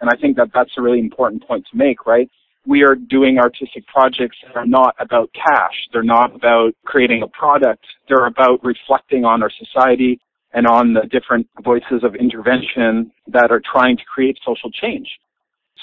And 0.00 0.10
I 0.10 0.16
think 0.16 0.36
that 0.36 0.50
that's 0.52 0.72
a 0.76 0.82
really 0.82 1.00
important 1.00 1.46
point 1.46 1.66
to 1.70 1.76
make, 1.76 2.06
right? 2.06 2.30
We 2.66 2.82
are 2.82 2.94
doing 2.94 3.38
artistic 3.38 3.86
projects 3.86 4.36
that 4.46 4.56
are 4.56 4.66
not 4.66 4.94
about 4.98 5.30
cash. 5.32 5.74
They're 5.92 6.02
not 6.02 6.34
about 6.34 6.74
creating 6.84 7.22
a 7.22 7.28
product. 7.28 7.84
They're 8.08 8.26
about 8.26 8.64
reflecting 8.64 9.24
on 9.24 9.42
our 9.42 9.50
society 9.50 10.20
and 10.52 10.66
on 10.66 10.92
the 10.92 11.02
different 11.10 11.46
voices 11.62 12.02
of 12.02 12.14
intervention 12.14 13.12
that 13.28 13.50
are 13.50 13.60
trying 13.60 13.96
to 13.96 14.04
create 14.04 14.38
social 14.44 14.70
change. 14.70 15.08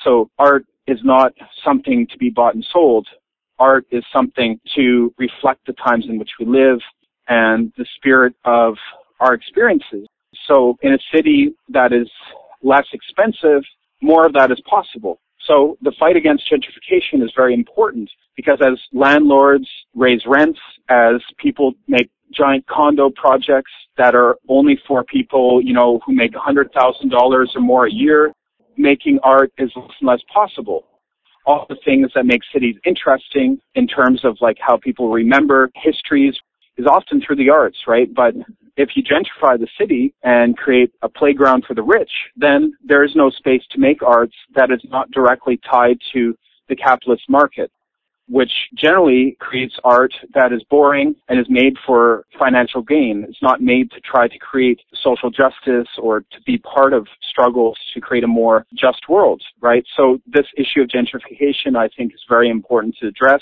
So 0.04 0.30
art 0.38 0.66
is 0.88 1.00
not 1.04 1.34
something 1.64 2.08
to 2.08 2.18
be 2.18 2.30
bought 2.30 2.56
and 2.56 2.66
sold 2.72 3.08
art 3.60 3.86
is 3.92 4.04
something 4.12 4.60
to 4.76 5.14
reflect 5.18 5.66
the 5.66 5.74
times 5.74 6.06
in 6.08 6.18
which 6.18 6.32
we 6.40 6.46
live 6.46 6.80
and 7.28 7.72
the 7.78 7.86
spirit 7.96 8.34
of 8.46 8.76
our 9.20 9.34
experiences. 9.34 10.08
So 10.48 10.78
in 10.82 10.94
a 10.94 11.00
city 11.14 11.56
that 11.70 11.94
is 11.94 12.10
less 12.62 12.86
expensive, 12.94 13.64
more 14.02 14.26
of 14.26 14.34
that 14.34 14.52
is 14.52 14.62
possible. 14.70 15.20
So 15.48 15.78
the 15.82 15.94
fight 16.00 16.16
against 16.16 16.50
gentrification 16.52 17.24
is 17.24 17.32
very 17.36 17.54
important 17.54 18.10
because 18.36 18.60
as 18.62 18.80
landlords 18.94 19.68
raise 19.94 20.22
rents, 20.26 20.60
as 20.90 21.16
people 21.38 21.74
make 21.88 22.10
giant 22.34 22.66
condo 22.68 23.10
projects 23.10 23.72
that 23.98 24.16
are 24.16 24.38
only 24.48 24.80
for 24.88 25.04
people, 25.04 25.62
you 25.62 25.74
know, 25.74 26.00
who 26.06 26.14
make 26.14 26.34
$100,000 26.34 27.56
or 27.56 27.62
more 27.62 27.86
a 27.86 27.92
year, 27.92 28.34
making 28.78 29.20
art 29.22 29.52
is 29.58 29.70
less 29.76 29.92
and 30.00 30.08
less 30.08 30.22
possible 30.34 30.86
all 31.46 31.66
the 31.70 31.78
things 31.84 32.10
that 32.16 32.26
make 32.26 32.42
cities 32.52 32.76
interesting 32.86 33.60
in 33.76 33.88
terms 33.88 34.24
of 34.24 34.38
like 34.42 34.58
how 34.60 34.78
people 34.78 35.10
remember 35.10 35.70
histories 35.76 36.36
is 36.78 36.86
often 36.86 37.22
through 37.22 37.36
the 37.36 37.50
arts, 37.50 37.78
right? 37.88 38.14
But 38.14 38.34
if 38.78 38.90
you 38.96 39.04
gentrify 39.04 39.60
the 39.60 39.68
city 39.80 40.14
and 40.24 40.58
create 40.58 40.92
a 41.02 41.10
playground 41.10 41.66
for 41.68 41.76
the 41.76 41.84
rich, 41.84 42.10
then 42.36 42.74
there 42.84 43.04
is 43.04 43.12
no 43.16 43.30
space 43.30 43.62
to 43.72 43.80
make 43.80 44.02
arts 44.02 44.36
that 44.56 44.72
is 44.72 44.82
not 44.90 45.12
directly 45.12 45.60
tied 45.70 45.98
to 46.14 46.36
the 46.70 46.76
capitalist 46.76 47.24
market 47.30 47.72
which 48.30 48.52
generally 48.76 49.36
creates 49.40 49.76
art 49.84 50.14
that 50.34 50.54
is 50.54 50.64
boring 50.70 51.16
and 51.28 51.40
is 51.40 51.46
made 51.50 51.74
for 51.86 52.26
financial 52.40 52.82
gain. 52.82 53.26
It's 53.28 53.42
not 53.42 53.62
made 53.62 53.92
to 53.92 54.00
try 54.00 54.28
to 54.28 54.38
create 54.40 54.80
social 55.04 55.30
justice 55.30 55.90
or 56.02 56.22
to 56.22 56.42
be 56.46 56.58
part 56.60 56.94
of 56.94 57.08
struggles 57.30 57.78
to 57.94 58.02
create 58.02 58.24
a 58.24 58.28
more 58.28 58.66
just 58.74 59.10
world, 59.10 59.42
right? 59.62 59.84
So 59.98 60.20
this 60.26 60.46
issue 60.58 60.82
of 60.82 60.88
gentrification, 60.88 61.76
I 61.76 61.90
think, 61.96 62.14
is 62.14 62.22
very 62.30 62.50
important 62.50 62.96
to 63.02 63.08
address. 63.08 63.42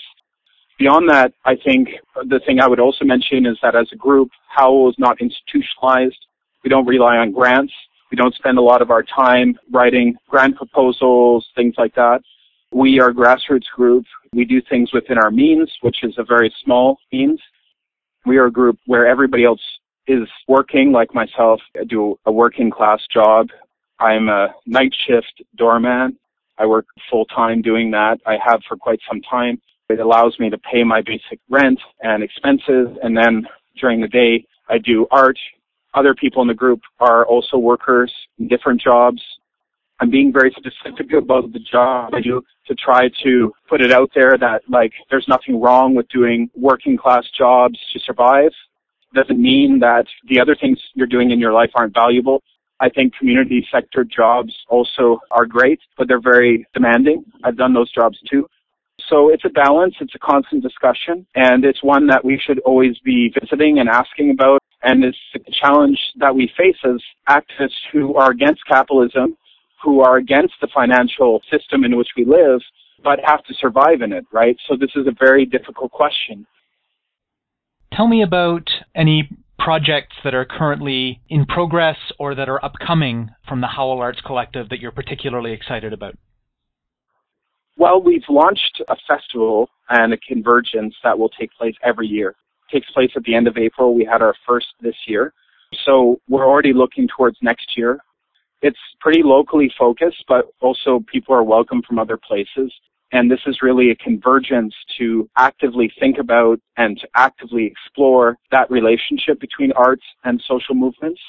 Beyond 0.79 1.09
that, 1.09 1.33
I 1.45 1.55
think 1.63 1.89
the 2.15 2.39
thing 2.45 2.59
I 2.59 2.67
would 2.67 2.79
also 2.79 3.05
mention 3.05 3.45
is 3.45 3.57
that 3.61 3.75
as 3.75 3.87
a 3.93 3.95
group, 3.95 4.29
Howl 4.47 4.89
is 4.89 4.95
not 4.97 5.21
institutionalized. 5.21 6.17
We 6.63 6.69
don't 6.69 6.87
rely 6.87 7.17
on 7.17 7.31
grants. 7.31 7.73
We 8.09 8.17
don't 8.17 8.33
spend 8.35 8.57
a 8.57 8.61
lot 8.61 8.81
of 8.81 8.89
our 8.89 9.03
time 9.03 9.57
writing 9.71 10.15
grant 10.27 10.57
proposals, 10.57 11.47
things 11.55 11.75
like 11.77 11.93
that. 11.95 12.21
We 12.71 12.99
are 13.01 13.09
a 13.09 13.13
grassroots 13.13 13.69
group. 13.75 14.05
We 14.33 14.45
do 14.45 14.61
things 14.69 14.93
within 14.93 15.17
our 15.17 15.29
means, 15.29 15.69
which 15.81 16.03
is 16.03 16.13
a 16.17 16.23
very 16.23 16.53
small 16.63 16.97
means. 17.11 17.39
We 18.25 18.37
are 18.37 18.45
a 18.45 18.51
group 18.51 18.77
where 18.85 19.05
everybody 19.05 19.43
else 19.43 19.61
is 20.07 20.27
working 20.47 20.91
like 20.91 21.13
myself. 21.13 21.59
I 21.79 21.83
do 21.83 22.17
a 22.25 22.31
working 22.31 22.71
class 22.71 23.01
job. 23.13 23.47
I'm 23.99 24.29
a 24.29 24.55
night 24.65 24.93
shift 25.05 25.43
doorman. 25.57 26.17
I 26.57 26.65
work 26.65 26.85
full 27.09 27.25
time 27.25 27.61
doing 27.61 27.91
that. 27.91 28.19
I 28.25 28.37
have 28.43 28.61
for 28.67 28.77
quite 28.77 28.99
some 29.07 29.21
time. 29.21 29.61
It 29.89 29.99
allows 29.99 30.39
me 30.39 30.49
to 30.49 30.57
pay 30.57 30.83
my 30.83 31.01
basic 31.01 31.39
rent 31.49 31.79
and 32.01 32.23
expenses. 32.23 32.87
And 33.03 33.17
then 33.17 33.45
during 33.79 33.99
the 33.99 34.07
day, 34.07 34.45
I 34.69 34.77
do 34.77 35.07
art. 35.11 35.37
Other 35.93 36.15
people 36.15 36.41
in 36.41 36.47
the 36.47 36.53
group 36.53 36.79
are 36.99 37.25
also 37.25 37.57
workers 37.57 38.13
in 38.39 38.47
different 38.47 38.79
jobs. 38.81 39.21
I'm 40.01 40.09
being 40.09 40.33
very 40.33 40.51
specific 40.57 41.13
about 41.13 41.53
the 41.53 41.59
job 41.59 42.15
I 42.15 42.21
do 42.21 42.41
to 42.65 42.73
try 42.73 43.09
to 43.23 43.53
put 43.69 43.81
it 43.81 43.91
out 43.91 44.09
there 44.15 44.35
that 44.39 44.63
like 44.67 44.93
there's 45.11 45.27
nothing 45.27 45.61
wrong 45.61 45.93
with 45.93 46.07
doing 46.09 46.49
working 46.55 46.97
class 46.97 47.23
jobs 47.37 47.77
to 47.93 47.99
survive. 47.99 48.49
Doesn't 49.13 49.39
mean 49.39 49.77
that 49.79 50.05
the 50.27 50.39
other 50.39 50.55
things 50.59 50.79
you're 50.95 51.05
doing 51.05 51.29
in 51.29 51.39
your 51.39 51.53
life 51.53 51.69
aren't 51.75 51.93
valuable. 51.93 52.41
I 52.79 52.89
think 52.89 53.13
community 53.15 53.67
sector 53.71 54.03
jobs 54.03 54.51
also 54.69 55.19
are 55.29 55.45
great, 55.45 55.79
but 55.99 56.07
they're 56.07 56.19
very 56.19 56.65
demanding. 56.73 57.23
I've 57.43 57.57
done 57.57 57.75
those 57.75 57.91
jobs 57.91 58.17
too. 58.27 58.47
So 59.07 59.29
it's 59.29 59.45
a 59.45 59.49
balance, 59.49 59.93
it's 60.01 60.15
a 60.15 60.19
constant 60.19 60.63
discussion, 60.63 61.27
and 61.35 61.63
it's 61.63 61.83
one 61.83 62.07
that 62.07 62.25
we 62.25 62.41
should 62.43 62.59
always 62.61 62.97
be 63.05 63.31
visiting 63.39 63.77
and 63.77 63.87
asking 63.87 64.31
about. 64.31 64.61
And 64.81 65.03
it's 65.03 65.17
a 65.35 65.51
challenge 65.51 65.99
that 66.17 66.33
we 66.33 66.51
face 66.57 66.77
as 66.85 66.99
activists 67.29 67.81
who 67.91 68.15
are 68.15 68.31
against 68.31 68.65
capitalism 68.65 69.37
who 69.83 70.01
are 70.01 70.17
against 70.17 70.53
the 70.61 70.67
financial 70.73 71.41
system 71.51 71.83
in 71.83 71.97
which 71.97 72.09
we 72.15 72.25
live, 72.25 72.61
but 73.03 73.19
have 73.25 73.43
to 73.45 73.53
survive 73.59 74.01
in 74.01 74.13
it, 74.13 74.25
right? 74.31 74.57
So 74.67 74.75
this 74.75 74.91
is 74.95 75.07
a 75.07 75.15
very 75.19 75.45
difficult 75.45 75.91
question. 75.91 76.45
Tell 77.93 78.07
me 78.07 78.21
about 78.23 78.69
any 78.95 79.29
projects 79.59 80.15
that 80.23 80.33
are 80.33 80.45
currently 80.45 81.21
in 81.29 81.45
progress 81.45 81.97
or 82.17 82.33
that 82.35 82.49
are 82.49 82.63
upcoming 82.63 83.29
from 83.47 83.61
the 83.61 83.67
Howl 83.67 83.99
Arts 83.99 84.21
Collective 84.25 84.69
that 84.69 84.79
you're 84.79 84.91
particularly 84.91 85.51
excited 85.51 85.93
about. 85.93 86.15
Well, 87.77 88.01
we've 88.01 88.23
launched 88.29 88.81
a 88.89 88.95
festival 89.07 89.69
and 89.89 90.13
a 90.13 90.17
convergence 90.17 90.95
that 91.03 91.17
will 91.17 91.29
take 91.29 91.51
place 91.53 91.75
every 91.83 92.07
year. 92.07 92.29
It 92.69 92.73
takes 92.73 92.91
place 92.91 93.11
at 93.15 93.23
the 93.23 93.35
end 93.35 93.47
of 93.47 93.57
April. 93.57 93.93
We 93.93 94.05
had 94.05 94.21
our 94.21 94.35
first 94.47 94.67
this 94.81 94.95
year. 95.07 95.33
So 95.85 96.19
we're 96.27 96.45
already 96.45 96.73
looking 96.73 97.07
towards 97.15 97.37
next 97.41 97.77
year 97.77 97.99
it's 98.61 98.79
pretty 98.99 99.23
locally 99.23 99.71
focused, 99.77 100.23
but 100.27 100.45
also 100.59 101.03
people 101.11 101.35
are 101.35 101.43
welcome 101.43 101.81
from 101.87 101.99
other 101.99 102.17
places. 102.17 102.71
And 103.13 103.29
this 103.29 103.39
is 103.45 103.57
really 103.61 103.91
a 103.91 103.95
convergence 103.95 104.73
to 104.97 105.29
actively 105.37 105.91
think 105.99 106.17
about 106.17 106.59
and 106.77 106.97
to 106.99 107.07
actively 107.15 107.65
explore 107.65 108.37
that 108.51 108.71
relationship 108.71 109.39
between 109.39 109.73
arts 109.73 110.03
and 110.23 110.41
social 110.47 110.75
movements. 110.75 111.19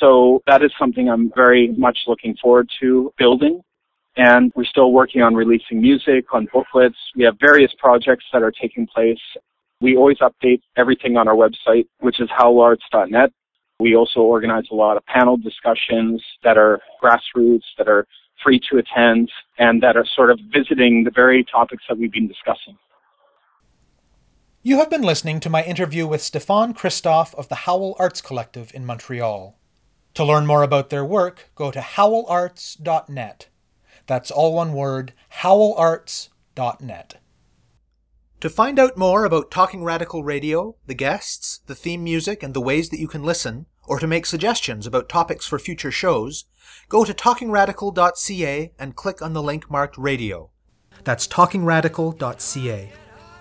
So 0.00 0.42
that 0.46 0.62
is 0.62 0.72
something 0.78 1.08
I'm 1.08 1.30
very 1.36 1.72
much 1.76 1.98
looking 2.08 2.34
forward 2.42 2.68
to 2.80 3.12
building. 3.18 3.60
And 4.16 4.52
we're 4.56 4.64
still 4.64 4.92
working 4.92 5.22
on 5.22 5.34
releasing 5.34 5.80
music, 5.80 6.34
on 6.34 6.48
booklets. 6.52 6.96
We 7.16 7.24
have 7.24 7.36
various 7.40 7.72
projects 7.78 8.24
that 8.32 8.42
are 8.42 8.50
taking 8.50 8.86
place. 8.86 9.20
We 9.80 9.96
always 9.96 10.18
update 10.18 10.60
everything 10.76 11.16
on 11.16 11.28
our 11.28 11.34
website, 11.34 11.86
which 12.00 12.20
is 12.20 12.28
howlarts.net. 12.28 13.32
We 13.80 13.96
also 13.96 14.20
organize 14.20 14.64
a 14.70 14.74
lot 14.74 14.96
of 14.96 15.04
panel 15.06 15.36
discussions 15.36 16.22
that 16.44 16.56
are 16.56 16.80
grassroots, 17.02 17.64
that 17.78 17.88
are 17.88 18.06
free 18.42 18.60
to 18.70 18.78
attend, 18.78 19.30
and 19.58 19.82
that 19.82 19.96
are 19.96 20.06
sort 20.14 20.30
of 20.30 20.38
visiting 20.52 21.04
the 21.04 21.10
very 21.10 21.44
topics 21.44 21.84
that 21.88 21.98
we've 21.98 22.12
been 22.12 22.28
discussing. 22.28 22.76
You 24.62 24.78
have 24.78 24.90
been 24.90 25.02
listening 25.02 25.40
to 25.40 25.50
my 25.50 25.64
interview 25.64 26.06
with 26.06 26.22
Stefan 26.22 26.74
Christoff 26.74 27.34
of 27.34 27.48
the 27.48 27.66
Howl 27.66 27.96
Arts 27.98 28.20
Collective 28.20 28.70
in 28.72 28.86
Montreal. 28.86 29.58
To 30.14 30.24
learn 30.24 30.46
more 30.46 30.62
about 30.62 30.90
their 30.90 31.04
work, 31.04 31.50
go 31.56 31.70
to 31.70 31.80
howlarts.net. 31.80 33.48
That's 34.06 34.30
all 34.30 34.54
one 34.54 34.72
word, 34.72 35.14
howlarts.net. 35.40 37.21
To 38.42 38.50
find 38.50 38.80
out 38.80 38.96
more 38.96 39.24
about 39.24 39.52
Talking 39.52 39.84
Radical 39.84 40.24
Radio, 40.24 40.74
the 40.88 40.94
guests, 40.94 41.60
the 41.68 41.76
theme 41.76 42.02
music, 42.02 42.42
and 42.42 42.54
the 42.54 42.60
ways 42.60 42.88
that 42.88 42.98
you 42.98 43.06
can 43.06 43.22
listen, 43.22 43.66
or 43.86 44.00
to 44.00 44.06
make 44.08 44.26
suggestions 44.26 44.84
about 44.84 45.08
topics 45.08 45.46
for 45.46 45.60
future 45.60 45.92
shows, 45.92 46.46
go 46.88 47.04
to 47.04 47.14
talkingradical.ca 47.14 48.72
and 48.80 48.96
click 48.96 49.22
on 49.22 49.32
the 49.32 49.42
link 49.44 49.70
marked 49.70 49.96
radio. 49.96 50.50
That's 51.04 51.28
talkingradical.ca. 51.28 52.92